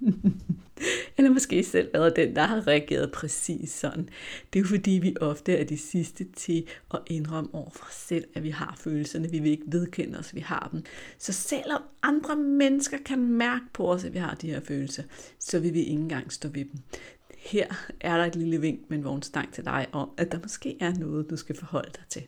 eller 1.16 1.30
måske 1.30 1.64
selv 1.64 1.88
været 1.94 2.16
den, 2.16 2.36
der 2.36 2.42
har 2.42 2.66
reageret 2.66 3.12
præcis 3.12 3.70
sådan. 3.70 4.08
Det 4.52 4.58
er 4.58 4.60
jo 4.60 4.66
fordi, 4.66 4.90
vi 4.90 5.16
ofte 5.20 5.56
er 5.56 5.64
de 5.64 5.78
sidste 5.78 6.26
til 6.36 6.66
at 6.94 7.00
indrømme 7.06 7.54
over 7.54 7.70
for 7.70 7.84
os 7.84 7.94
selv, 7.94 8.24
at 8.34 8.42
vi 8.42 8.50
har 8.50 8.76
følelserne. 8.80 9.30
Vi 9.30 9.38
vil 9.38 9.50
ikke 9.50 9.64
vedkende 9.66 10.18
os, 10.18 10.28
at 10.28 10.34
vi 10.34 10.40
har 10.40 10.68
dem. 10.72 10.84
Så 11.18 11.32
selvom 11.32 11.82
andre 12.02 12.36
mennesker 12.36 12.98
kan 13.04 13.18
mærke 13.18 13.64
på 13.72 13.92
os, 13.92 14.04
at 14.04 14.14
vi 14.14 14.18
har 14.18 14.34
de 14.34 14.50
her 14.50 14.60
følelser, 14.60 15.02
så 15.38 15.58
vil 15.58 15.74
vi 15.74 15.80
ikke 15.80 16.02
engang 16.02 16.32
stå 16.32 16.48
ved 16.48 16.64
dem 16.64 16.80
her 17.44 17.66
er 18.00 18.16
der 18.16 18.24
et 18.24 18.36
lille 18.36 18.60
vink 18.60 18.80
med 18.88 18.98
en 18.98 19.04
vognstang 19.04 19.52
til 19.52 19.64
dig 19.64 19.86
om, 19.92 20.10
at 20.16 20.32
der 20.32 20.38
måske 20.42 20.76
er 20.80 20.94
noget, 20.94 21.30
du 21.30 21.36
skal 21.36 21.56
forholde 21.58 21.90
dig 21.96 22.04
til. 22.08 22.22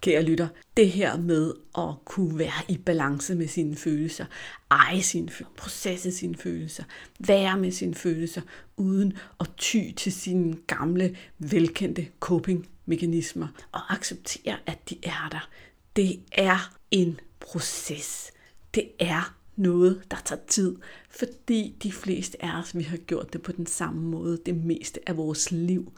Kære 0.00 0.22
lytter, 0.22 0.48
det 0.76 0.90
her 0.90 1.16
med 1.16 1.52
at 1.78 2.04
kunne 2.04 2.38
være 2.38 2.62
i 2.68 2.78
balance 2.78 3.34
med 3.34 3.48
sine 3.48 3.76
følelser, 3.76 4.24
eje 4.70 5.02
sine 5.02 5.30
følelser, 5.30 5.54
processe 5.56 6.12
sine 6.12 6.36
følelser, 6.36 6.84
være 7.18 7.58
med 7.58 7.70
sine 7.70 7.94
følelser, 7.94 8.42
uden 8.76 9.12
at 9.40 9.46
ty 9.56 9.92
til 9.96 10.12
sine 10.12 10.56
gamle, 10.66 11.16
velkendte 11.38 12.08
coping-mekanismer, 12.20 13.48
og 13.72 13.92
acceptere, 13.92 14.56
at 14.66 14.90
de 14.90 14.98
er 15.02 15.28
der. 15.30 15.48
Det 15.96 16.20
er 16.32 16.76
en 16.90 17.20
proces. 17.40 18.32
Det 18.74 18.90
er 18.98 19.39
noget, 19.60 20.02
der 20.10 20.16
tager 20.24 20.40
tid, 20.48 20.76
fordi 21.10 21.76
de 21.82 21.92
fleste 21.92 22.44
af 22.44 22.60
os, 22.60 22.76
vi 22.76 22.82
har 22.82 22.96
gjort 22.96 23.32
det 23.32 23.42
på 23.42 23.52
den 23.52 23.66
samme 23.66 24.02
måde 24.02 24.38
det 24.46 24.56
meste 24.56 25.00
af 25.08 25.16
vores 25.16 25.50
liv. 25.50 25.92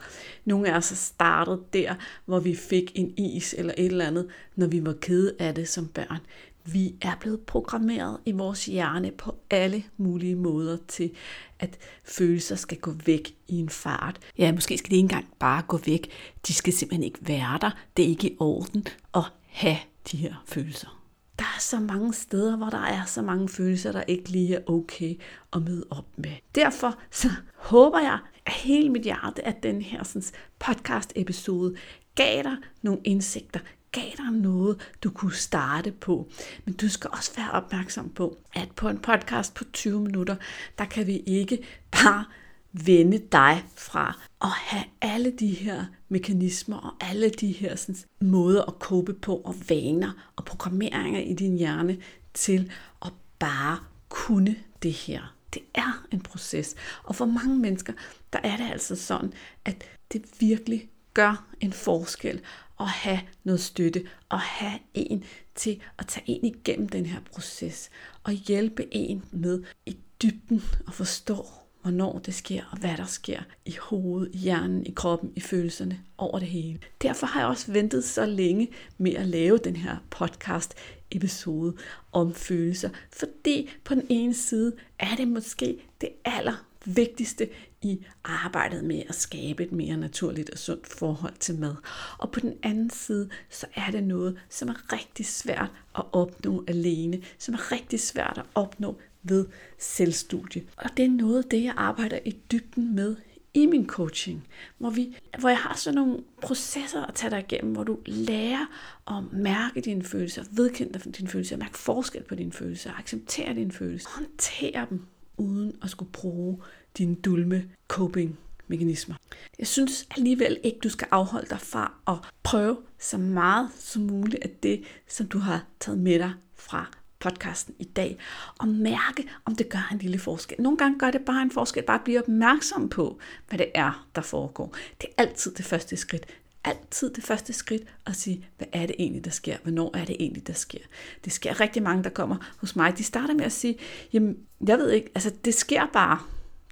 Nogle 0.44 0.72
af 0.72 0.76
os 0.76 0.88
har 0.88 0.96
startet 0.96 1.72
der, 1.72 1.94
hvor 2.24 2.40
vi 2.40 2.54
fik 2.54 2.92
en 2.94 3.18
is 3.18 3.54
eller 3.58 3.74
et 3.78 3.86
eller 3.86 4.06
andet, 4.06 4.28
når 4.56 4.66
vi 4.66 4.84
var 4.84 4.92
kede 4.92 5.34
af 5.38 5.54
det 5.54 5.68
som 5.68 5.86
børn. 5.86 6.20
Vi 6.64 6.94
er 7.00 7.16
blevet 7.20 7.40
programmeret 7.40 8.18
i 8.24 8.32
vores 8.32 8.66
hjerne 8.66 9.10
på 9.10 9.34
alle 9.50 9.84
mulige 9.96 10.36
måder 10.36 10.78
til, 10.88 11.10
at 11.58 11.78
følelser 12.04 12.56
skal 12.56 12.78
gå 12.78 12.92
væk 13.06 13.34
i 13.48 13.58
en 13.58 13.68
fart. 13.68 14.20
Ja, 14.38 14.52
måske 14.52 14.78
skal 14.78 14.90
de 14.90 14.96
ikke 14.96 15.04
engang 15.04 15.26
bare 15.38 15.62
gå 15.68 15.80
væk. 15.86 16.10
De 16.46 16.54
skal 16.54 16.72
simpelthen 16.72 17.04
ikke 17.04 17.18
være 17.20 17.58
der. 17.60 17.70
Det 17.96 18.04
er 18.04 18.08
ikke 18.08 18.28
i 18.28 18.36
orden 18.40 18.86
at 19.14 19.24
have 19.46 19.78
de 20.12 20.16
her 20.16 20.44
følelser 20.46 21.01
der 21.38 21.44
er 21.44 21.60
så 21.60 21.80
mange 21.80 22.14
steder, 22.14 22.56
hvor 22.56 22.70
der 22.70 22.82
er 22.82 23.04
så 23.04 23.22
mange 23.22 23.48
følelser, 23.48 23.92
der 23.92 24.02
ikke 24.02 24.28
lige 24.28 24.54
er 24.54 24.70
okay 24.70 25.20
at 25.52 25.62
møde 25.62 25.84
op 25.90 26.06
med. 26.16 26.32
Derfor 26.54 26.98
så 27.10 27.28
håber 27.56 27.98
jeg 27.98 28.18
af 28.46 28.52
hele 28.52 28.90
mit 28.90 29.02
hjerte, 29.02 29.46
at 29.46 29.62
den 29.62 29.82
her 29.82 30.32
podcast 30.58 31.12
episode 31.16 31.74
gav 32.14 32.42
dig 32.42 32.56
nogle 32.82 33.00
indsigter, 33.04 33.60
gav 33.92 34.10
dig 34.16 34.30
noget, 34.32 34.92
du 35.04 35.10
kunne 35.10 35.34
starte 35.34 35.92
på. 35.92 36.28
Men 36.64 36.74
du 36.74 36.88
skal 36.88 37.10
også 37.12 37.32
være 37.36 37.50
opmærksom 37.50 38.10
på, 38.10 38.38
at 38.54 38.68
på 38.76 38.88
en 38.88 38.98
podcast 38.98 39.54
på 39.54 39.64
20 39.64 40.00
minutter, 40.00 40.36
der 40.78 40.84
kan 40.84 41.06
vi 41.06 41.16
ikke 41.16 41.66
bare 41.90 42.24
vende 42.72 43.18
dig 43.32 43.64
fra 43.74 44.20
at 44.42 44.50
have 44.50 44.84
alle 45.00 45.30
de 45.30 45.54
her 45.54 45.84
mekanismer 46.08 46.76
og 46.76 47.08
alle 47.08 47.30
de 47.30 47.52
her 47.52 47.76
sådan, 47.76 47.96
måder 48.20 48.62
at 48.62 48.78
kåbe 48.78 49.14
på 49.14 49.36
og 49.36 49.54
vaner 49.68 50.32
og 50.36 50.44
programmeringer 50.44 51.20
i 51.20 51.34
din 51.34 51.56
hjerne 51.58 51.98
til 52.34 52.72
at 53.04 53.12
bare 53.38 53.78
kunne 54.08 54.56
det 54.82 54.92
her. 54.92 55.34
Det 55.54 55.62
er 55.74 56.06
en 56.10 56.20
proces. 56.20 56.74
Og 57.04 57.16
for 57.16 57.24
mange 57.24 57.58
mennesker, 57.58 57.92
der 58.32 58.38
er 58.38 58.56
det 58.56 58.70
altså 58.70 58.96
sådan, 58.96 59.32
at 59.64 59.84
det 60.12 60.24
virkelig 60.40 60.88
gør 61.14 61.46
en 61.60 61.72
forskel 61.72 62.40
at 62.80 62.88
have 62.88 63.20
noget 63.44 63.60
støtte 63.60 64.06
og 64.28 64.40
have 64.40 64.78
en 64.94 65.24
til 65.54 65.80
at 65.98 66.06
tage 66.06 66.24
en 66.26 66.44
igennem 66.44 66.88
den 66.88 67.06
her 67.06 67.20
proces 67.32 67.90
og 68.22 68.32
hjælpe 68.32 68.94
en 68.94 69.24
med 69.30 69.62
i 69.86 69.96
dybden 70.22 70.62
at 70.88 70.94
forstå, 70.94 71.46
hvornår 71.82 72.18
det 72.18 72.34
sker, 72.34 72.62
og 72.70 72.78
hvad 72.78 72.96
der 72.96 73.06
sker 73.06 73.40
i 73.66 73.76
hovedet, 73.80 74.34
i 74.34 74.38
hjernen, 74.38 74.86
i 74.86 74.90
kroppen, 74.90 75.32
i 75.36 75.40
følelserne, 75.40 76.00
over 76.18 76.38
det 76.38 76.48
hele. 76.48 76.78
Derfor 77.02 77.26
har 77.26 77.40
jeg 77.40 77.48
også 77.48 77.72
ventet 77.72 78.04
så 78.04 78.26
længe 78.26 78.68
med 78.98 79.14
at 79.14 79.26
lave 79.26 79.58
den 79.58 79.76
her 79.76 79.96
podcast 80.10 80.74
episode 81.10 81.74
om 82.12 82.34
følelser, 82.34 82.90
fordi 83.10 83.70
på 83.84 83.94
den 83.94 84.06
ene 84.08 84.34
side 84.34 84.72
er 84.98 85.16
det 85.16 85.28
måske 85.28 85.78
det 86.00 86.08
aller 86.24 86.64
vigtigste 86.84 87.48
i 87.82 88.04
arbejdet 88.24 88.84
med 88.84 89.02
at 89.08 89.14
skabe 89.14 89.62
et 89.62 89.72
mere 89.72 89.96
naturligt 89.96 90.50
og 90.50 90.58
sundt 90.58 90.86
forhold 90.86 91.34
til 91.40 91.58
mad. 91.58 91.74
Og 92.18 92.32
på 92.32 92.40
den 92.40 92.54
anden 92.62 92.90
side, 92.90 93.28
så 93.50 93.66
er 93.74 93.90
det 93.90 94.04
noget, 94.04 94.38
som 94.48 94.68
er 94.68 94.92
rigtig 94.92 95.26
svært 95.26 95.70
at 95.96 96.04
opnå 96.12 96.64
alene, 96.68 97.22
som 97.38 97.54
er 97.54 97.72
rigtig 97.72 98.00
svært 98.00 98.38
at 98.38 98.44
opnå 98.54 98.98
ved 99.22 99.46
selvstudie. 99.78 100.62
Og 100.76 100.90
det 100.96 101.04
er 101.04 101.10
noget 101.10 101.42
af 101.42 101.50
det, 101.50 101.64
jeg 101.64 101.74
arbejder 101.76 102.18
i 102.24 102.36
dybden 102.50 102.94
med 102.94 103.16
i 103.54 103.66
min 103.66 103.86
coaching, 103.86 104.48
hvor, 104.78 104.90
vi, 104.90 105.16
hvor 105.38 105.48
jeg 105.48 105.58
har 105.58 105.76
sådan 105.76 105.94
nogle 105.94 106.18
processer 106.42 107.02
at 107.02 107.14
tage 107.14 107.30
dig 107.30 107.38
igennem, 107.38 107.72
hvor 107.72 107.84
du 107.84 107.98
lærer 108.06 108.66
at 109.08 109.32
mærke 109.32 109.80
dine 109.80 110.04
følelser, 110.04 110.44
vedkende 110.52 110.98
dine 110.98 111.28
følelser, 111.28 111.56
mærke 111.56 111.78
forskel 111.78 112.22
på 112.22 112.34
dine 112.34 112.52
følelser, 112.52 112.98
acceptere 112.98 113.54
dine 113.54 113.72
følelser, 113.72 114.08
håndtere 114.10 114.86
dem, 114.90 115.02
uden 115.36 115.76
at 115.82 115.90
skulle 115.90 116.12
bruge 116.12 116.58
dine 116.98 117.14
dulme 117.14 117.64
coping 117.88 118.38
mekanismer. 118.66 119.14
Jeg 119.58 119.66
synes 119.66 120.06
alligevel 120.16 120.58
ikke, 120.62 120.78
du 120.78 120.88
skal 120.88 121.08
afholde 121.10 121.46
dig 121.50 121.60
fra 121.60 121.94
at 122.06 122.16
prøve 122.42 122.76
så 122.98 123.18
meget 123.18 123.70
som 123.78 124.02
muligt 124.02 124.42
af 124.42 124.50
det, 124.62 124.84
som 125.08 125.26
du 125.26 125.38
har 125.38 125.66
taget 125.80 125.98
med 125.98 126.18
dig 126.18 126.32
fra 126.54 126.90
podcasten 127.22 127.74
i 127.78 127.84
dag, 127.84 128.18
og 128.58 128.68
mærke, 128.68 129.28
om 129.44 129.56
det 129.56 129.68
gør 129.68 129.88
en 129.92 129.98
lille 129.98 130.18
forskel. 130.18 130.60
Nogle 130.60 130.78
gange 130.78 130.98
gør 130.98 131.10
det 131.10 131.20
bare 131.20 131.42
en 131.42 131.50
forskel, 131.50 131.82
bare 131.82 131.98
at 131.98 132.04
blive 132.04 132.18
opmærksom 132.18 132.88
på, 132.88 133.18
hvad 133.48 133.58
det 133.58 133.70
er, 133.74 134.06
der 134.14 134.22
foregår. 134.22 134.76
Det 135.00 135.08
er 135.16 135.22
altid 135.22 135.54
det 135.54 135.64
første 135.64 135.96
skridt. 135.96 136.26
Altid 136.64 137.10
det 137.10 137.24
første 137.24 137.52
skridt 137.52 137.82
at 138.06 138.16
sige, 138.16 138.46
hvad 138.56 138.66
er 138.72 138.86
det 138.86 138.96
egentlig, 138.98 139.24
der 139.24 139.30
sker? 139.30 139.56
Hvornår 139.62 139.96
er 139.96 140.04
det 140.04 140.16
egentlig, 140.20 140.46
der 140.46 140.52
sker? 140.52 140.78
Det 141.24 141.32
sker 141.32 141.60
rigtig 141.60 141.82
mange, 141.82 142.04
der 142.04 142.10
kommer 142.10 142.36
hos 142.58 142.76
mig. 142.76 142.98
De 142.98 143.04
starter 143.04 143.34
med 143.34 143.44
at 143.44 143.52
sige, 143.52 143.78
jamen, 144.12 144.36
jeg 144.66 144.78
ved 144.78 144.90
ikke, 144.90 145.10
altså 145.14 145.32
det 145.44 145.54
sker 145.54 145.86
bare. 145.92 146.18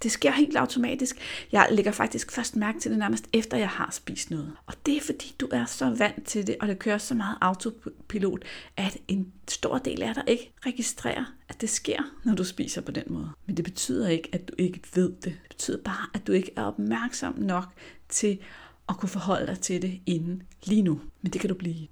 Det 0.02 0.12
sker 0.12 0.30
helt 0.30 0.56
automatisk. 0.56 1.18
Jeg 1.52 1.68
lægger 1.70 1.92
faktisk 1.92 2.32
først 2.32 2.56
mærke 2.56 2.80
til 2.80 2.90
det 2.90 2.98
nærmest 2.98 3.24
efter 3.32 3.56
jeg 3.56 3.68
har 3.68 3.90
spist 3.90 4.30
noget. 4.30 4.52
Og 4.66 4.74
det 4.86 4.96
er 4.96 5.00
fordi 5.00 5.34
du 5.40 5.48
er 5.52 5.64
så 5.64 5.90
vant 5.98 6.26
til 6.26 6.46
det, 6.46 6.56
og 6.60 6.68
det 6.68 6.78
kører 6.78 6.98
så 6.98 7.14
meget 7.14 7.36
autopilot, 7.40 8.44
at 8.76 8.98
en 9.08 9.32
stor 9.48 9.78
del 9.78 10.02
af 10.02 10.14
dig 10.14 10.24
ikke 10.26 10.52
registrerer, 10.66 11.24
at 11.48 11.60
det 11.60 11.70
sker, 11.70 12.02
når 12.24 12.34
du 12.34 12.44
spiser 12.44 12.80
på 12.80 12.92
den 12.92 13.04
måde. 13.06 13.30
Men 13.46 13.56
det 13.56 13.64
betyder 13.64 14.08
ikke, 14.08 14.28
at 14.32 14.48
du 14.48 14.54
ikke 14.58 14.80
ved 14.94 15.12
det. 15.12 15.24
Det 15.24 15.48
betyder 15.48 15.82
bare, 15.82 16.06
at 16.14 16.26
du 16.26 16.32
ikke 16.32 16.52
er 16.56 16.62
opmærksom 16.62 17.34
nok 17.38 17.64
til 18.08 18.38
at 18.88 18.96
kunne 18.96 19.08
forholde 19.08 19.46
dig 19.46 19.60
til 19.60 19.82
det 19.82 20.00
inden 20.06 20.42
lige 20.64 20.82
nu. 20.82 21.00
Men 21.22 21.32
det 21.32 21.40
kan 21.40 21.48
du 21.48 21.54
blive. 21.54 21.88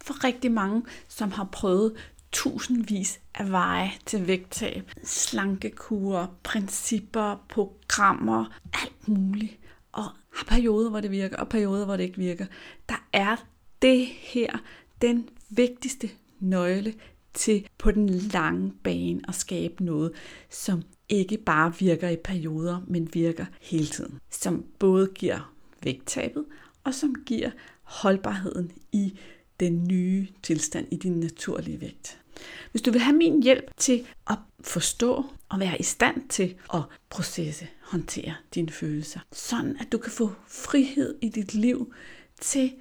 For 0.00 0.24
rigtig 0.24 0.52
mange, 0.52 0.82
som 1.08 1.30
har 1.30 1.44
prøvet 1.44 1.94
tusindvis 2.32 3.20
af 3.34 3.50
veje 3.50 3.90
til 4.06 4.26
vægttab, 4.26 4.90
Slankekurer, 5.04 6.26
principper, 6.42 7.44
programmer, 7.48 8.58
alt 8.72 9.08
muligt. 9.08 9.58
Og 9.92 10.04
har 10.34 10.44
perioder, 10.48 10.90
hvor 10.90 11.00
det 11.00 11.10
virker, 11.10 11.36
og 11.36 11.48
perioder, 11.48 11.84
hvor 11.84 11.96
det 11.96 12.04
ikke 12.04 12.18
virker. 12.18 12.46
Der 12.88 13.06
er 13.12 13.36
det 13.82 14.06
her 14.06 14.58
den 15.02 15.28
vigtigste 15.50 16.10
nøgle 16.40 16.94
til 17.34 17.66
på 17.78 17.90
den 17.90 18.08
lange 18.08 18.72
bane 18.82 19.20
at 19.28 19.34
skabe 19.34 19.84
noget, 19.84 20.12
som 20.50 20.82
ikke 21.08 21.36
bare 21.36 21.74
virker 21.78 22.08
i 22.08 22.16
perioder, 22.16 22.80
men 22.86 23.08
virker 23.14 23.44
hele 23.60 23.86
tiden. 23.86 24.18
Som 24.30 24.64
både 24.78 25.12
giver 25.14 25.52
vægttabet, 25.82 26.44
og 26.84 26.94
som 26.94 27.14
giver 27.26 27.50
holdbarheden 27.82 28.72
i 28.92 29.18
den 29.60 29.88
nye 29.88 30.26
tilstand, 30.42 30.86
i 30.90 30.96
din 30.96 31.20
naturlige 31.20 31.80
vægt. 31.80 32.21
Hvis 32.70 32.82
du 32.82 32.90
vil 32.90 33.00
have 33.00 33.16
min 33.16 33.42
hjælp 33.42 33.70
til 33.76 34.06
at 34.30 34.38
forstå 34.60 35.24
og 35.48 35.60
være 35.60 35.80
i 35.80 35.82
stand 35.82 36.28
til 36.28 36.54
at 36.74 36.82
processe, 37.10 37.68
håndtere 37.80 38.34
dine 38.54 38.70
følelser, 38.70 39.20
sådan 39.32 39.76
at 39.80 39.92
du 39.92 39.98
kan 39.98 40.12
få 40.12 40.30
frihed 40.48 41.18
i 41.20 41.28
dit 41.28 41.54
liv 41.54 41.94
til 42.40 42.72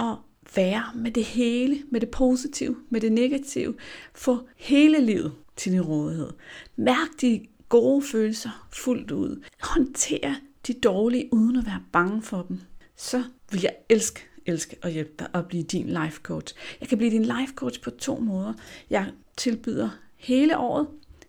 at 0.00 0.16
være 0.56 0.84
med 0.94 1.10
det 1.10 1.24
hele, 1.24 1.82
med 1.90 2.00
det 2.00 2.10
positive, 2.10 2.76
med 2.90 3.00
det 3.00 3.12
negative, 3.12 3.74
få 4.14 4.48
hele 4.56 5.00
livet 5.00 5.32
til 5.56 5.72
din 5.72 5.82
rådighed. 5.82 6.30
Mærk 6.76 7.08
de 7.20 7.46
gode 7.68 8.02
følelser 8.02 8.68
fuldt 8.72 9.10
ud. 9.10 9.42
Håndter 9.60 10.34
de 10.66 10.72
dårlige, 10.72 11.28
uden 11.32 11.56
at 11.56 11.66
være 11.66 11.82
bange 11.92 12.22
for 12.22 12.42
dem. 12.42 12.60
Så 12.96 13.22
vil 13.50 13.60
jeg 13.62 13.74
elske 13.88 14.20
elske 14.46 14.76
at 14.82 14.92
hjælpe 14.92 15.12
dig 15.18 15.28
at 15.34 15.48
blive 15.48 15.62
din 15.62 15.86
life 15.86 16.20
coach. 16.22 16.54
Jeg 16.80 16.88
kan 16.88 16.98
blive 16.98 17.10
din 17.10 17.22
life 17.22 17.54
coach 17.54 17.80
på 17.80 17.90
to 17.90 18.18
måder. 18.20 18.52
Jeg 18.90 19.12
tilbyder 19.36 19.90
hele 20.16 20.58
året 20.58 20.86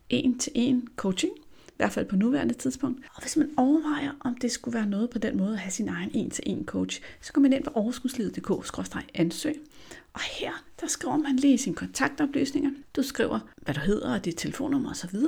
en 0.09 0.39
til 0.39 0.51
en 0.55 0.87
coaching, 0.95 1.33
i 1.75 1.77
hvert 1.77 1.91
fald 1.91 2.05
på 2.05 2.15
nuværende 2.15 2.53
tidspunkt. 2.53 3.05
Og 3.15 3.21
hvis 3.21 3.37
man 3.37 3.49
overvejer, 3.57 4.11
om 4.19 4.35
det 4.35 4.51
skulle 4.51 4.77
være 4.77 4.85
noget 4.85 5.09
på 5.09 5.17
den 5.17 5.37
måde 5.37 5.53
at 5.53 5.59
have 5.59 5.71
sin 5.71 5.89
egen 5.89 6.11
en 6.13 6.29
til 6.29 6.43
en 6.47 6.65
coach, 6.65 7.01
så 7.21 7.33
går 7.33 7.41
man 7.41 7.53
ind 7.53 7.63
på 7.63 7.71
overskudslivet.dk-ansøg. 7.73 9.55
Og 10.13 10.21
her, 10.21 10.51
der 10.81 10.87
skriver 10.87 11.17
man 11.17 11.35
lige 11.35 11.57
sine 11.57 11.75
kontaktoplysninger. 11.75 12.71
Du 12.95 13.03
skriver, 13.03 13.39
hvad 13.61 13.75
du 13.75 13.79
hedder 13.79 14.13
og 14.13 14.25
dit 14.25 14.35
telefonnummer 14.37 14.89
osv. 14.89 15.19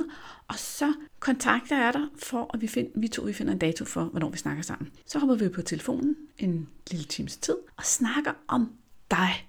Og 0.48 0.54
så 0.54 0.92
kontakter 1.20 1.78
jeg 1.84 1.92
dig 1.92 2.06
for, 2.16 2.50
at 2.54 2.60
vi, 2.60 2.66
find, 2.66 2.88
vi 2.94 3.08
to 3.08 3.22
vi 3.22 3.32
finder 3.32 3.52
en 3.52 3.58
dato 3.58 3.84
for, 3.84 4.04
hvornår 4.04 4.30
vi 4.30 4.38
snakker 4.38 4.62
sammen. 4.62 4.90
Så 5.06 5.18
hopper 5.18 5.34
vi 5.34 5.48
på 5.48 5.62
telefonen 5.62 6.16
en 6.38 6.68
lille 6.90 7.06
times 7.06 7.36
tid 7.36 7.56
og 7.76 7.84
snakker 7.84 8.32
om 8.46 8.72
dig 9.10 9.48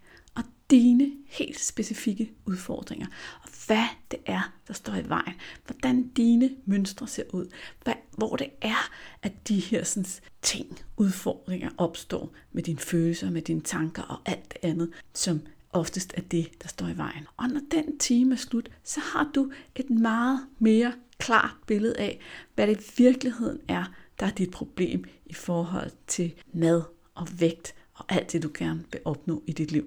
dine 0.69 1.11
helt 1.27 1.59
specifikke 1.59 2.31
udfordringer. 2.45 3.07
Og 3.43 3.49
hvad 3.67 3.85
det 4.11 4.19
er, 4.25 4.53
der 4.67 4.73
står 4.73 4.95
i 4.95 5.09
vejen. 5.09 5.33
Hvordan 5.65 6.07
dine 6.07 6.49
mønstre 6.65 7.07
ser 7.07 7.23
ud. 7.33 7.47
Hvad, 7.83 7.93
hvor 8.17 8.35
det 8.35 8.49
er, 8.61 8.91
at 9.21 9.47
de 9.47 9.59
her 9.59 9.83
sådan, 9.83 10.09
ting, 10.41 10.79
udfordringer 10.97 11.69
opstår 11.77 12.33
med 12.51 12.63
dine 12.63 12.79
følelser, 12.79 13.29
med 13.29 13.41
dine 13.41 13.61
tanker 13.61 14.03
og 14.03 14.19
alt 14.25 14.53
det 14.53 14.69
andet, 14.69 14.91
som 15.13 15.41
oftest 15.73 16.13
er 16.17 16.21
det, 16.21 16.61
der 16.61 16.67
står 16.67 16.87
i 16.87 16.97
vejen. 16.97 17.27
Og 17.37 17.49
når 17.49 17.61
den 17.71 17.97
time 17.97 18.33
er 18.33 18.37
slut, 18.37 18.71
så 18.83 18.99
har 18.99 19.31
du 19.35 19.51
et 19.75 19.89
meget 19.89 20.39
mere 20.59 20.93
klart 21.17 21.55
billede 21.67 21.97
af, 21.97 22.19
hvad 22.55 22.67
det 22.67 22.81
i 22.81 22.91
virkeligheden 22.97 23.59
er, 23.67 23.85
der 24.19 24.25
er 24.25 24.31
dit 24.31 24.51
problem 24.51 25.05
i 25.25 25.33
forhold 25.33 25.91
til 26.07 26.33
mad 26.53 26.81
og 27.15 27.27
vægt 27.39 27.75
og 27.99 28.05
alt 28.09 28.31
det, 28.31 28.43
du 28.43 28.49
gerne 28.57 28.83
vil 28.91 29.01
opnå 29.05 29.43
i 29.47 29.51
dit 29.51 29.71
liv. 29.71 29.85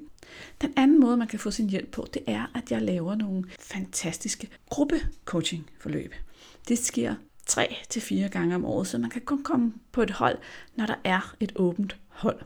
Den 0.61 0.73
anden 0.77 1.01
måde, 1.01 1.17
man 1.17 1.29
kan 1.29 1.39
få 1.39 1.51
sin 1.51 1.71
hjælp 1.71 1.91
på, 1.91 2.07
det 2.15 2.23
er, 2.27 2.47
at 2.55 2.71
jeg 2.71 2.83
laver 2.83 3.15
nogle 3.15 3.45
fantastiske 3.61 4.49
gruppe-coaching-forløb. 4.71 6.15
Det 6.69 6.79
sker 6.79 7.15
tre 7.47 7.77
til 7.89 8.03
fire 8.03 8.29
gange 8.29 8.55
om 8.55 8.65
året, 8.65 8.87
så 8.87 8.99
man 8.99 9.11
kan 9.11 9.23
kun 9.23 9.43
komme 9.43 9.73
på 9.93 10.03
et 10.03 10.11
hold, 10.11 10.39
når 10.77 10.87
der 10.87 10.95
er 11.05 11.35
et 11.41 11.53
åbent 11.57 11.97
hold. 12.09 12.41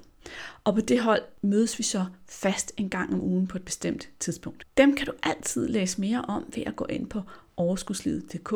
Og 0.65 0.75
på 0.75 0.81
det 0.81 1.01
hold 1.01 1.23
mødes 1.43 1.79
vi 1.79 1.83
så 1.83 2.07
fast 2.29 2.73
en 2.77 2.91
gang 2.91 3.15
om 3.15 3.21
ugen 3.21 3.47
på 3.47 3.59
et 3.59 3.65
bestemt 3.65 4.09
tidspunkt. 4.21 4.67
Dem 4.77 4.97
kan 4.97 5.07
du 5.07 5.13
altid 5.23 5.69
læse 5.69 6.01
mere 6.01 6.25
om 6.29 6.45
ved 6.55 6.63
at 6.67 6.77
gå 6.77 6.85
ind 6.85 7.07
på 7.07 7.23
overskudslivet.dk 7.57 8.53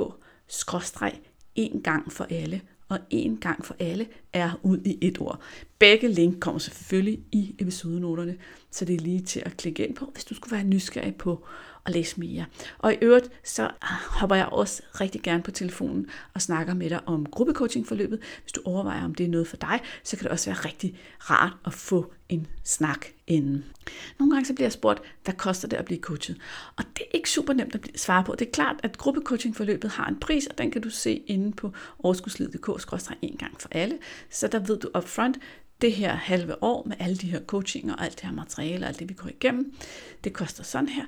en 1.55 1.83
gang 1.83 2.13
for 2.13 2.27
alle 2.31 2.61
og 2.91 2.99
en 3.11 3.37
gang 3.37 3.65
for 3.65 3.77
alle 3.79 4.07
er 4.33 4.61
ud 4.63 4.79
i 4.85 4.99
et 5.01 5.19
ord. 5.21 5.41
Begge 5.79 6.09
link 6.09 6.41
kommer 6.41 6.59
selvfølgelig 6.59 7.21
i 7.33 7.55
episodenoterne, 7.59 8.37
så 8.71 8.85
det 8.85 8.95
er 8.95 9.01
lige 9.01 9.21
til 9.21 9.43
at 9.47 9.57
klikke 9.57 9.87
ind 9.87 9.95
på, 9.95 10.11
hvis 10.13 10.25
du 10.25 10.35
skulle 10.35 10.57
være 10.57 10.65
nysgerrig 10.65 11.15
på 11.15 11.47
at 11.87 11.93
læse 11.93 12.21
mere. 12.21 12.45
Og 12.79 12.93
i 12.93 12.97
øvrigt, 13.03 13.29
så 13.45 13.63
ah, 13.63 13.99
hopper 14.07 14.37
jeg 14.37 14.47
også 14.47 14.83
rigtig 15.01 15.23
gerne 15.23 15.43
på 15.43 15.51
telefonen 15.51 16.07
og 16.35 16.43
snakker 16.43 16.75
med 16.75 16.91
dig 16.91 17.01
om 17.09 17.27
gruppecoachingforløbet. 17.27 18.21
Hvis 18.43 18.53
du 18.53 18.61
overvejer, 18.65 19.05
om 19.05 19.15
det 19.15 19.27
er 19.27 19.31
noget 19.31 19.47
for 19.47 19.57
dig, 19.57 19.81
så 20.05 20.17
kan 20.17 20.25
det 20.25 20.33
også 20.33 20.51
være 20.51 20.61
rigtig 20.65 20.99
rart 21.19 21.53
at 21.67 21.73
få 21.73 22.13
en 22.29 22.47
snak 22.65 23.07
inden. 23.27 23.65
Nogle 24.19 24.33
gange 24.33 24.47
så 24.47 24.55
bliver 24.55 24.67
jeg 24.67 24.73
spurgt, 24.73 25.03
hvad 25.25 25.35
koster 25.35 25.69
det 25.69 25.77
at 25.77 25.85
blive 25.85 26.01
coachet? 26.01 26.37
Og 26.77 26.85
det 26.97 27.01
er 27.01 27.11
ikke 27.15 27.31
super 27.31 27.53
nemt 27.53 27.75
at 27.75 28.01
svare 28.01 28.25
på. 28.25 28.35
Det 28.35 28.47
er 28.47 28.53
klart, 28.53 28.77
at 28.83 28.99
gruppecoachingforløbet 28.99 29.91
har 29.91 30.07
en 30.07 30.21
pris, 30.21 30.47
og 30.47 30.59
den 30.59 30.71
kan 30.71 30.83
du 30.83 30.91
se 30.91 31.15
inde 31.27 31.53
på 31.53 31.73
overskudslivet.dk-en 31.99 33.37
gang 33.37 33.61
for 33.61 33.69
alle. 33.73 33.99
Så 34.31 34.49
der 34.49 34.59
ved 34.59 34.79
du 34.79 34.89
upfront, 34.99 35.37
det 35.81 35.93
her 35.93 36.15
halve 36.15 36.63
år 36.63 36.85
med 36.87 36.97
alle 36.99 37.17
de 37.17 37.27
her 37.27 37.41
coachinger 37.41 37.95
og 37.95 38.05
alt 38.05 38.21
det 38.21 38.29
her 38.29 38.35
materiale 38.35 38.85
og 38.85 38.89
alt 38.89 38.99
det, 38.99 39.09
vi 39.09 39.15
går 39.15 39.29
igennem, 39.29 39.75
det 40.25 40.33
koster 40.33 40.65
sådan 40.65 40.89
her. 40.89 41.05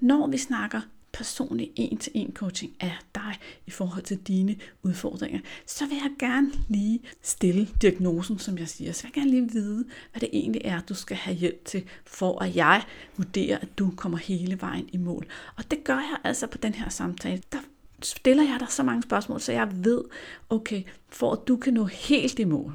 Når 0.00 0.26
vi 0.26 0.38
snakker 0.38 0.80
personlig 1.12 1.70
en-til-en 1.76 2.32
coaching 2.34 2.72
af 2.80 2.92
dig 3.14 3.38
i 3.66 3.70
forhold 3.70 4.02
til 4.02 4.18
dine 4.18 4.56
udfordringer, 4.82 5.40
så 5.66 5.86
vil 5.86 5.96
jeg 6.02 6.10
gerne 6.18 6.52
lige 6.68 7.00
stille 7.22 7.68
diagnosen, 7.82 8.38
som 8.38 8.58
jeg 8.58 8.68
siger. 8.68 8.92
Så 8.92 9.02
vil 9.02 9.12
jeg 9.14 9.22
gerne 9.22 9.30
lige 9.30 9.52
vide, 9.52 9.84
hvad 10.12 10.20
det 10.20 10.28
egentlig 10.32 10.62
er, 10.64 10.80
du 10.80 10.94
skal 10.94 11.16
have 11.16 11.36
hjælp 11.36 11.64
til, 11.64 11.84
for 12.04 12.42
at 12.42 12.56
jeg 12.56 12.82
vurderer, 13.16 13.58
at 13.58 13.78
du 13.78 13.92
kommer 13.96 14.18
hele 14.18 14.60
vejen 14.60 14.88
i 14.92 14.96
mål. 14.96 15.26
Og 15.56 15.70
det 15.70 15.84
gør 15.84 15.98
jeg 15.98 16.16
altså 16.24 16.46
på 16.46 16.58
den 16.58 16.74
her 16.74 16.88
samtale. 16.88 17.42
Der 17.52 17.58
stiller 18.02 18.42
jeg 18.42 18.60
dig 18.60 18.68
så 18.70 18.82
mange 18.82 19.02
spørgsmål, 19.02 19.40
så 19.40 19.52
jeg 19.52 19.84
ved, 19.84 20.04
okay, 20.50 20.82
for 21.08 21.32
at 21.32 21.38
du 21.48 21.56
kan 21.56 21.74
nå 21.74 21.84
helt 21.84 22.38
i 22.38 22.44
mål, 22.44 22.72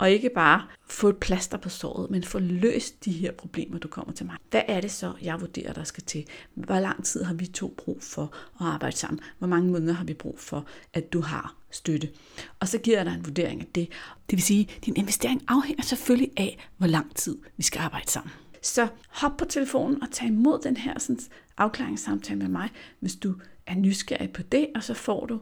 og 0.00 0.10
ikke 0.10 0.30
bare 0.30 0.66
få 0.86 1.08
et 1.08 1.16
plaster 1.16 1.58
på 1.58 1.68
såret, 1.68 2.10
men 2.10 2.22
få 2.22 2.38
løst 2.38 3.04
de 3.04 3.12
her 3.12 3.32
problemer, 3.32 3.78
du 3.78 3.88
kommer 3.88 4.12
til 4.12 4.26
mig. 4.26 4.36
Hvad 4.50 4.62
er 4.68 4.80
det 4.80 4.90
så, 4.90 5.12
jeg 5.22 5.40
vurderer, 5.40 5.72
der 5.72 5.84
skal 5.84 6.02
til? 6.04 6.26
Hvor 6.54 6.80
lang 6.80 7.04
tid 7.04 7.24
har 7.24 7.34
vi 7.34 7.46
to 7.46 7.74
brug 7.76 8.02
for 8.02 8.22
at 8.60 8.66
arbejde 8.66 8.96
sammen? 8.96 9.20
Hvor 9.38 9.48
mange 9.48 9.70
måneder 9.70 9.92
har 9.92 10.04
vi 10.04 10.14
brug 10.14 10.38
for, 10.38 10.66
at 10.92 11.12
du 11.12 11.20
har 11.20 11.54
støtte? 11.70 12.08
Og 12.60 12.68
så 12.68 12.78
giver 12.78 12.96
jeg 12.96 13.06
dig 13.06 13.14
en 13.14 13.24
vurdering 13.24 13.60
af 13.60 13.66
det. 13.74 13.88
Det 14.30 14.36
vil 14.36 14.42
sige, 14.42 14.68
at 14.76 14.86
din 14.86 14.96
investering 14.96 15.42
afhænger 15.48 15.82
selvfølgelig 15.82 16.32
af, 16.36 16.68
hvor 16.76 16.86
lang 16.86 17.16
tid 17.16 17.38
vi 17.56 17.62
skal 17.62 17.78
arbejde 17.78 18.10
sammen. 18.10 18.32
Så 18.62 18.88
hop 19.08 19.36
på 19.36 19.44
telefonen 19.44 20.02
og 20.02 20.10
tag 20.10 20.28
imod 20.28 20.60
den 20.62 20.76
her 20.76 20.98
sådan, 20.98 21.20
afklaringssamtale 21.56 22.38
med 22.38 22.48
mig, 22.48 22.68
hvis 23.00 23.16
du 23.16 23.34
er 23.66 23.74
nysgerrig 23.74 24.32
på 24.32 24.42
det, 24.42 24.66
og 24.74 24.82
så 24.82 24.94
får 24.94 25.26
du 25.26 25.40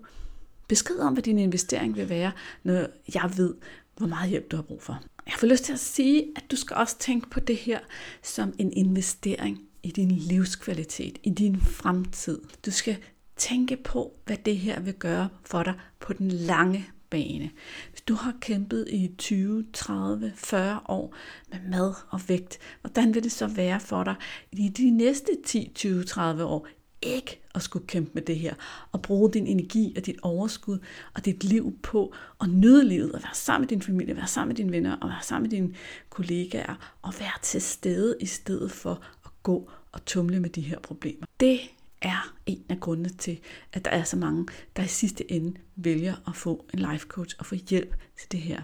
besked 0.68 0.98
om, 0.98 1.12
hvad 1.12 1.22
din 1.22 1.38
investering 1.38 1.96
vil 1.96 2.08
være, 2.08 2.32
når 2.62 2.86
jeg 3.14 3.30
ved, 3.36 3.54
hvor 3.98 4.06
meget 4.06 4.30
hjælp 4.30 4.50
du 4.50 4.56
har 4.56 4.62
brug 4.62 4.82
for. 4.82 5.02
Jeg 5.26 5.34
får 5.38 5.46
lyst 5.46 5.64
til 5.64 5.72
at 5.72 5.78
sige, 5.78 6.26
at 6.36 6.44
du 6.50 6.56
skal 6.56 6.76
også 6.76 6.98
tænke 6.98 7.30
på 7.30 7.40
det 7.40 7.56
her 7.56 7.78
som 8.22 8.54
en 8.58 8.72
investering 8.72 9.58
i 9.82 9.90
din 9.90 10.10
livskvalitet, 10.10 11.18
i 11.22 11.30
din 11.30 11.60
fremtid. 11.60 12.40
Du 12.66 12.70
skal 12.70 12.96
tænke 13.36 13.76
på, 13.76 14.12
hvad 14.26 14.36
det 14.36 14.58
her 14.58 14.80
vil 14.80 14.94
gøre 14.94 15.28
for 15.44 15.62
dig 15.62 15.74
på 16.00 16.12
den 16.12 16.30
lange 16.30 16.86
bane. 17.10 17.50
Hvis 17.90 18.00
du 18.00 18.14
har 18.14 18.34
kæmpet 18.40 18.88
i 18.90 19.10
20, 19.18 19.66
30, 19.72 20.32
40 20.36 20.80
år 20.88 21.14
med 21.50 21.58
mad 21.70 21.94
og 22.10 22.20
vægt, 22.28 22.58
hvordan 22.80 23.14
vil 23.14 23.24
det 23.24 23.32
så 23.32 23.46
være 23.46 23.80
for 23.80 24.04
dig 24.04 24.14
i 24.52 24.68
de 24.68 24.90
næste 24.90 25.30
10, 25.46 25.72
20, 25.74 26.04
30 26.04 26.44
år 26.44 26.68
ikke 27.02 27.40
at 27.54 27.62
skulle 27.62 27.86
kæmpe 27.86 28.10
med 28.14 28.22
det 28.22 28.38
her, 28.38 28.54
og 28.92 29.02
bruge 29.02 29.32
din 29.32 29.46
energi 29.46 29.94
og 29.96 30.06
dit 30.06 30.16
overskud 30.22 30.78
og 31.14 31.24
dit 31.24 31.44
liv 31.44 31.78
på 31.82 32.14
at 32.40 32.48
nyde 32.48 32.84
livet, 32.84 33.12
og 33.12 33.22
være 33.22 33.34
sammen 33.34 33.62
med 33.62 33.68
din 33.68 33.82
familie, 33.82 34.16
være 34.16 34.26
sammen 34.26 34.48
med 34.48 34.56
dine 34.56 34.72
venner, 34.72 34.96
og 34.96 35.08
være 35.08 35.22
sammen 35.22 35.50
med 35.50 35.50
dine 35.50 35.74
kollegaer, 36.10 36.96
og 37.02 37.14
være 37.20 37.38
til 37.42 37.62
stede 37.62 38.16
i 38.20 38.26
stedet 38.26 38.70
for 38.70 39.02
at 39.24 39.30
gå 39.42 39.70
og 39.92 40.04
tumle 40.04 40.40
med 40.40 40.50
de 40.50 40.60
her 40.60 40.78
problemer. 40.78 41.26
Det 41.40 41.60
er 42.02 42.34
en 42.46 42.64
af 42.68 42.80
grundene 42.80 43.08
til, 43.08 43.40
at 43.72 43.84
der 43.84 43.90
er 43.90 44.04
så 44.04 44.16
mange, 44.16 44.46
der 44.76 44.82
i 44.82 44.88
sidste 44.88 45.32
ende 45.32 45.60
vælger 45.76 46.14
at 46.28 46.36
få 46.36 46.66
en 46.74 46.78
life 46.78 47.06
coach 47.06 47.36
og 47.38 47.46
få 47.46 47.54
hjælp 47.54 47.96
til 48.18 48.32
det 48.32 48.40
her. 48.40 48.62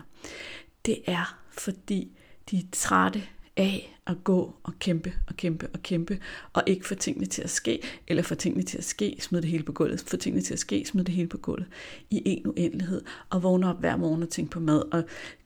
Det 0.86 1.02
er 1.06 1.38
fordi, 1.50 2.16
de 2.50 2.58
er 2.58 2.62
trætte 2.72 3.22
af 3.56 3.98
at 4.06 4.24
gå 4.24 4.54
og 4.62 4.72
kæmpe 4.78 5.12
og 5.26 5.36
kæmpe 5.36 5.68
og 5.72 5.82
kæmpe, 5.82 6.18
og 6.52 6.62
ikke 6.66 6.86
få 6.86 6.94
tingene 6.94 7.26
til 7.26 7.42
at 7.42 7.50
ske, 7.50 7.82
eller 8.08 8.22
få 8.22 8.34
tingene 8.34 8.62
til 8.62 8.78
at 8.78 8.84
ske, 8.84 9.16
smid 9.20 9.42
det 9.42 9.50
hele 9.50 9.64
på 9.64 9.72
gulvet, 9.72 10.04
få 10.06 10.16
tingene 10.16 10.42
til 10.42 10.52
at 10.52 10.58
ske, 10.58 10.84
smid 10.86 11.04
det 11.04 11.14
hele 11.14 11.28
på 11.28 11.38
gulvet, 11.38 11.66
i 12.10 12.22
en 12.24 12.46
uendelighed, 12.46 13.02
og 13.30 13.42
vågne 13.42 13.68
op 13.70 13.80
hver 13.80 13.96
morgen 13.96 14.22
og 14.22 14.28
tænke 14.28 14.50
på 14.50 14.60
mad, 14.60 14.82
og 14.92 15.04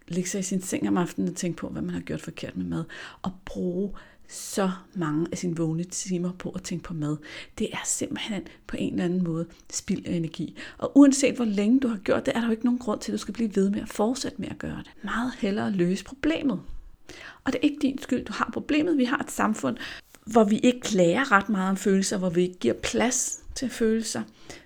ligge 0.09 0.31
sig 0.31 0.39
i 0.39 0.43
sin 0.43 0.63
seng 0.63 0.89
om 0.89 0.97
aftenen 0.97 1.29
og 1.29 1.37
tænke 1.37 1.57
på, 1.57 1.69
hvad 1.69 1.83
man 1.83 1.95
har 1.95 2.01
gjort 2.01 2.21
forkert 2.21 2.57
med 2.57 2.65
mad, 2.65 2.85
og 3.23 3.33
bruge 3.45 3.93
så 4.29 4.71
mange 4.95 5.27
af 5.33 5.39
sine 5.39 5.57
vågne 5.57 5.85
timer 5.85 6.33
på 6.33 6.51
at 6.51 6.63
tænke 6.63 6.85
på 6.85 6.95
mad. 6.95 7.17
Det 7.59 7.69
er 7.73 7.83
simpelthen 7.85 8.43
på 8.67 8.77
en 8.79 8.93
eller 8.93 9.05
anden 9.05 9.25
måde 9.25 9.47
spild 9.73 10.07
af 10.07 10.13
energi. 10.13 10.57
Og 10.79 10.93
uanset 10.99 11.37
hvor 11.37 11.45
længe 11.45 11.81
du 11.81 11.89
har 11.89 11.97
gjort 11.97 12.27
det, 12.27 12.37
er 12.37 12.41
der 12.41 12.47
jo 12.47 12.51
ikke 12.51 12.65
nogen 12.65 12.79
grund 12.79 13.01
til, 13.01 13.13
at 13.13 13.15
du 13.15 13.19
skal 13.19 13.35
blive 13.35 13.57
ved 13.57 13.71
med 13.71 13.81
at 13.81 13.89
fortsætte 13.89 14.41
med 14.41 14.49
at 14.49 14.59
gøre 14.59 14.79
det. 14.79 15.05
Meget 15.05 15.33
hellere 15.39 15.71
løse 15.71 16.05
problemet. 16.05 16.61
Og 17.45 17.53
det 17.53 17.59
er 17.59 17.63
ikke 17.63 17.79
din 17.83 17.99
skyld, 18.03 18.25
du 18.25 18.33
har 18.33 18.51
problemet. 18.53 18.99
Vi 18.99 19.05
har 19.05 19.19
et 19.19 19.31
samfund, 19.31 19.77
hvor 20.25 20.45
vi 20.45 20.59
ikke 20.59 20.93
lærer 20.93 21.33
ret 21.33 21.49
meget 21.49 21.71
om 21.71 21.77
følelser, 21.77 22.19
hvor 22.19 22.31
vi 22.31 22.43
ikke 22.43 22.59
giver 22.59 22.75
plads 22.75 23.41
til 23.55 23.71
følelser, 23.71 24.23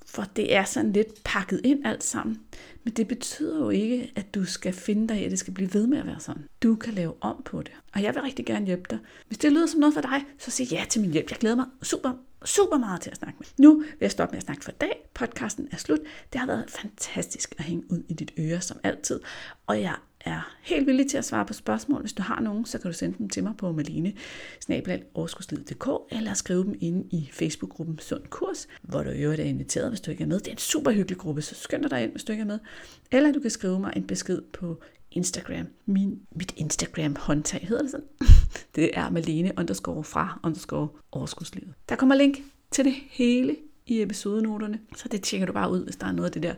for 0.07 0.25
det 0.37 0.55
er 0.55 0.65
sådan 0.65 0.93
lidt 0.93 1.25
pakket 1.25 1.61
ind 1.65 1.87
alt 1.87 2.05
sammen. 2.05 2.41
Men 2.85 2.95
det 2.95 3.09
betyder 3.09 3.59
jo 3.59 3.71
ikke, 3.71 4.13
at 4.17 4.35
du 4.35 4.45
skal 4.45 4.73
finde 4.73 5.09
dig 5.09 5.21
i, 5.21 5.25
at 5.25 5.31
det 5.31 5.39
skal 5.39 5.55
blive 5.55 5.75
ved 5.75 5.87
med 5.87 5.99
at 5.99 6.07
være 6.07 6.21
sådan. 6.21 6.43
Du 6.63 6.75
kan 6.75 6.95
lave 6.95 7.15
om 7.21 7.43
på 7.45 7.63
det. 7.63 7.73
Og 7.95 8.03
jeg 8.03 8.15
vil 8.15 8.23
rigtig 8.23 8.47
gerne 8.47 8.67
hjælpe 8.67 8.87
dig. 8.91 8.99
Hvis 9.27 9.39
det 9.39 9.53
lyder 9.53 9.67
som 9.67 9.81
noget 9.81 9.95
for 9.95 10.01
dig, 10.01 10.25
så 10.39 10.51
sig 10.51 10.67
ja 10.73 10.85
til 10.89 11.01
min 11.01 11.13
hjælp. 11.13 11.31
Jeg 11.31 11.39
glæder 11.39 11.57
mig 11.57 11.67
super, 11.83 12.13
super 12.45 12.79
meget 12.79 13.01
til 13.01 13.11
at 13.11 13.17
snakke 13.17 13.37
med. 13.39 13.47
Nu 13.59 13.79
vil 13.79 13.89
jeg 14.01 14.11
stoppe 14.11 14.33
med 14.33 14.37
at 14.39 14.45
snakke 14.45 14.65
for 14.65 14.71
i 14.71 14.75
dag. 14.81 15.09
Podcasten 15.15 15.69
er 15.71 15.77
slut. 15.77 16.01
Det 16.33 16.39
har 16.41 16.47
været 16.47 16.65
fantastisk 16.69 17.55
at 17.59 17.65
hænge 17.65 17.93
ud 17.93 18.03
i 18.09 18.15
dit 18.15 18.33
øre 18.39 18.61
som 18.61 18.77
altid. 18.83 19.21
Og 19.67 19.81
jeg 19.81 19.95
er 20.25 20.57
helt 20.63 20.87
villig 20.87 21.11
til 21.11 21.19
at 21.19 21.25
svare 21.25 21.47
på 21.47 21.53
spørgsmål. 21.53 22.01
Hvis 22.01 22.13
du 22.13 22.23
har 22.23 22.41
nogen, 22.41 22.65
så 22.65 22.79
kan 22.79 22.91
du 22.91 22.97
sende 22.97 23.19
dem 23.19 23.29
til 23.29 23.43
mig 23.43 23.55
på 23.59 23.73
malene 23.73 24.13
eller 26.11 26.35
skrive 26.35 26.65
dem 26.65 26.75
inde 26.81 27.09
i 27.11 27.29
Facebook-gruppen 27.33 27.99
Sund 27.99 28.23
Kurs, 28.31 28.69
hvor 28.83 29.03
du 29.03 29.11
i 29.11 29.23
øvrigt 29.23 29.41
er 29.41 29.45
inviteret, 29.45 29.89
hvis 29.89 30.01
du 30.01 30.11
ikke 30.11 30.23
er 30.23 30.29
med. 30.29 30.39
Det 30.39 30.49
er 30.49 30.53
en 30.53 30.59
super 30.59 30.91
hyggelig 30.91 31.19
gruppe, 31.19 31.43
så 31.43 31.55
skynd 31.55 31.85
dig 31.85 32.03
ind, 32.03 32.11
hvis 32.11 32.25
du 32.25 32.33
ikke 32.33 32.43
er 32.43 32.47
med. 32.47 32.59
Eller 33.13 33.33
du 33.33 33.41
kan 33.41 33.51
skrive 33.51 33.81
mig 33.81 33.93
en 33.97 34.07
besked 34.07 34.43
på 34.53 34.83
Instagram. 35.11 35.67
Min, 35.87 36.21
mit 36.31 36.55
Instagram-håndtag 36.57 37.67
hedder 37.69 37.83
det 37.83 37.91
sådan. 37.91 38.07
Det 38.77 38.91
er 38.95 39.11
Malene 39.11 39.53
underscore 39.59 40.05
fra 40.05 40.41
underscore 40.45 40.89
overskudslivet. 41.13 41.75
Der 41.89 41.97
kommer 41.97 42.15
link 42.15 42.39
til 42.71 42.85
det 42.85 42.95
hele 43.11 43.57
i 43.87 44.03
episodenoterne, 44.03 44.79
så 44.97 45.09
det 45.09 45.23
tjekker 45.23 45.47
du 45.47 45.53
bare 45.53 45.71
ud, 45.71 45.85
hvis 45.85 45.97
der 45.97 46.07
er 46.07 46.13
noget 46.13 46.27
af 46.29 46.33
det 46.33 46.43
der, 46.43 46.55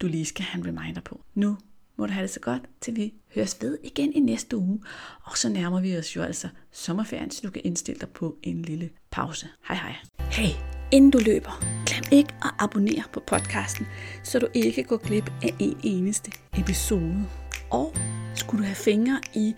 du 0.00 0.06
lige 0.06 0.24
skal 0.24 0.44
have 0.44 0.60
en 0.60 0.66
reminder 0.66 1.00
på. 1.00 1.20
Nu 1.34 1.56
må 1.98 2.06
du 2.06 2.12
have 2.12 2.22
det 2.22 2.30
så 2.30 2.40
godt, 2.40 2.62
til 2.80 2.96
vi 2.96 3.14
høres 3.34 3.56
ved 3.60 3.78
igen 3.84 4.12
i 4.12 4.20
næste 4.20 4.56
uge. 4.56 4.80
Og 5.22 5.38
så 5.38 5.48
nærmer 5.48 5.80
vi 5.80 5.96
os 5.96 6.16
jo 6.16 6.22
altså 6.22 6.48
sommerferien, 6.72 7.30
så 7.30 7.40
du 7.44 7.50
kan 7.50 7.62
indstille 7.64 8.00
dig 8.00 8.08
på 8.08 8.36
en 8.42 8.62
lille 8.62 8.90
pause. 9.10 9.48
Hej 9.68 9.76
hej. 9.76 9.94
Hey, 10.30 10.54
inden 10.92 11.10
du 11.10 11.18
løber, 11.18 11.64
glem 11.86 12.04
ikke 12.18 12.34
at 12.42 12.50
abonnere 12.58 13.02
på 13.12 13.22
podcasten, 13.26 13.86
så 14.22 14.38
du 14.38 14.48
ikke 14.54 14.84
går 14.84 14.96
glip 14.96 15.32
af 15.42 15.54
en 15.58 15.76
eneste 15.82 16.32
episode. 16.58 17.26
Og 17.70 17.94
skulle 18.34 18.62
du 18.62 18.66
have 18.66 18.76
fingre 18.76 19.20
i 19.34 19.54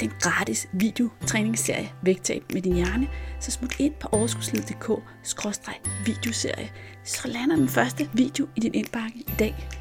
den 0.00 0.12
gratis 0.20 0.68
videotræningsserie 0.72 1.92
Vægtab 2.02 2.42
med 2.52 2.62
din 2.62 2.74
hjerne, 2.74 3.08
så 3.40 3.50
smut 3.50 3.80
ind 3.80 3.94
på 4.00 4.08
overskudslivet.dk-videoserie, 4.12 6.70
så 7.04 7.28
lander 7.28 7.56
den 7.56 7.68
første 7.68 8.10
video 8.14 8.48
i 8.56 8.60
din 8.60 8.74
indbakke 8.74 9.18
i 9.18 9.30
dag. 9.38 9.79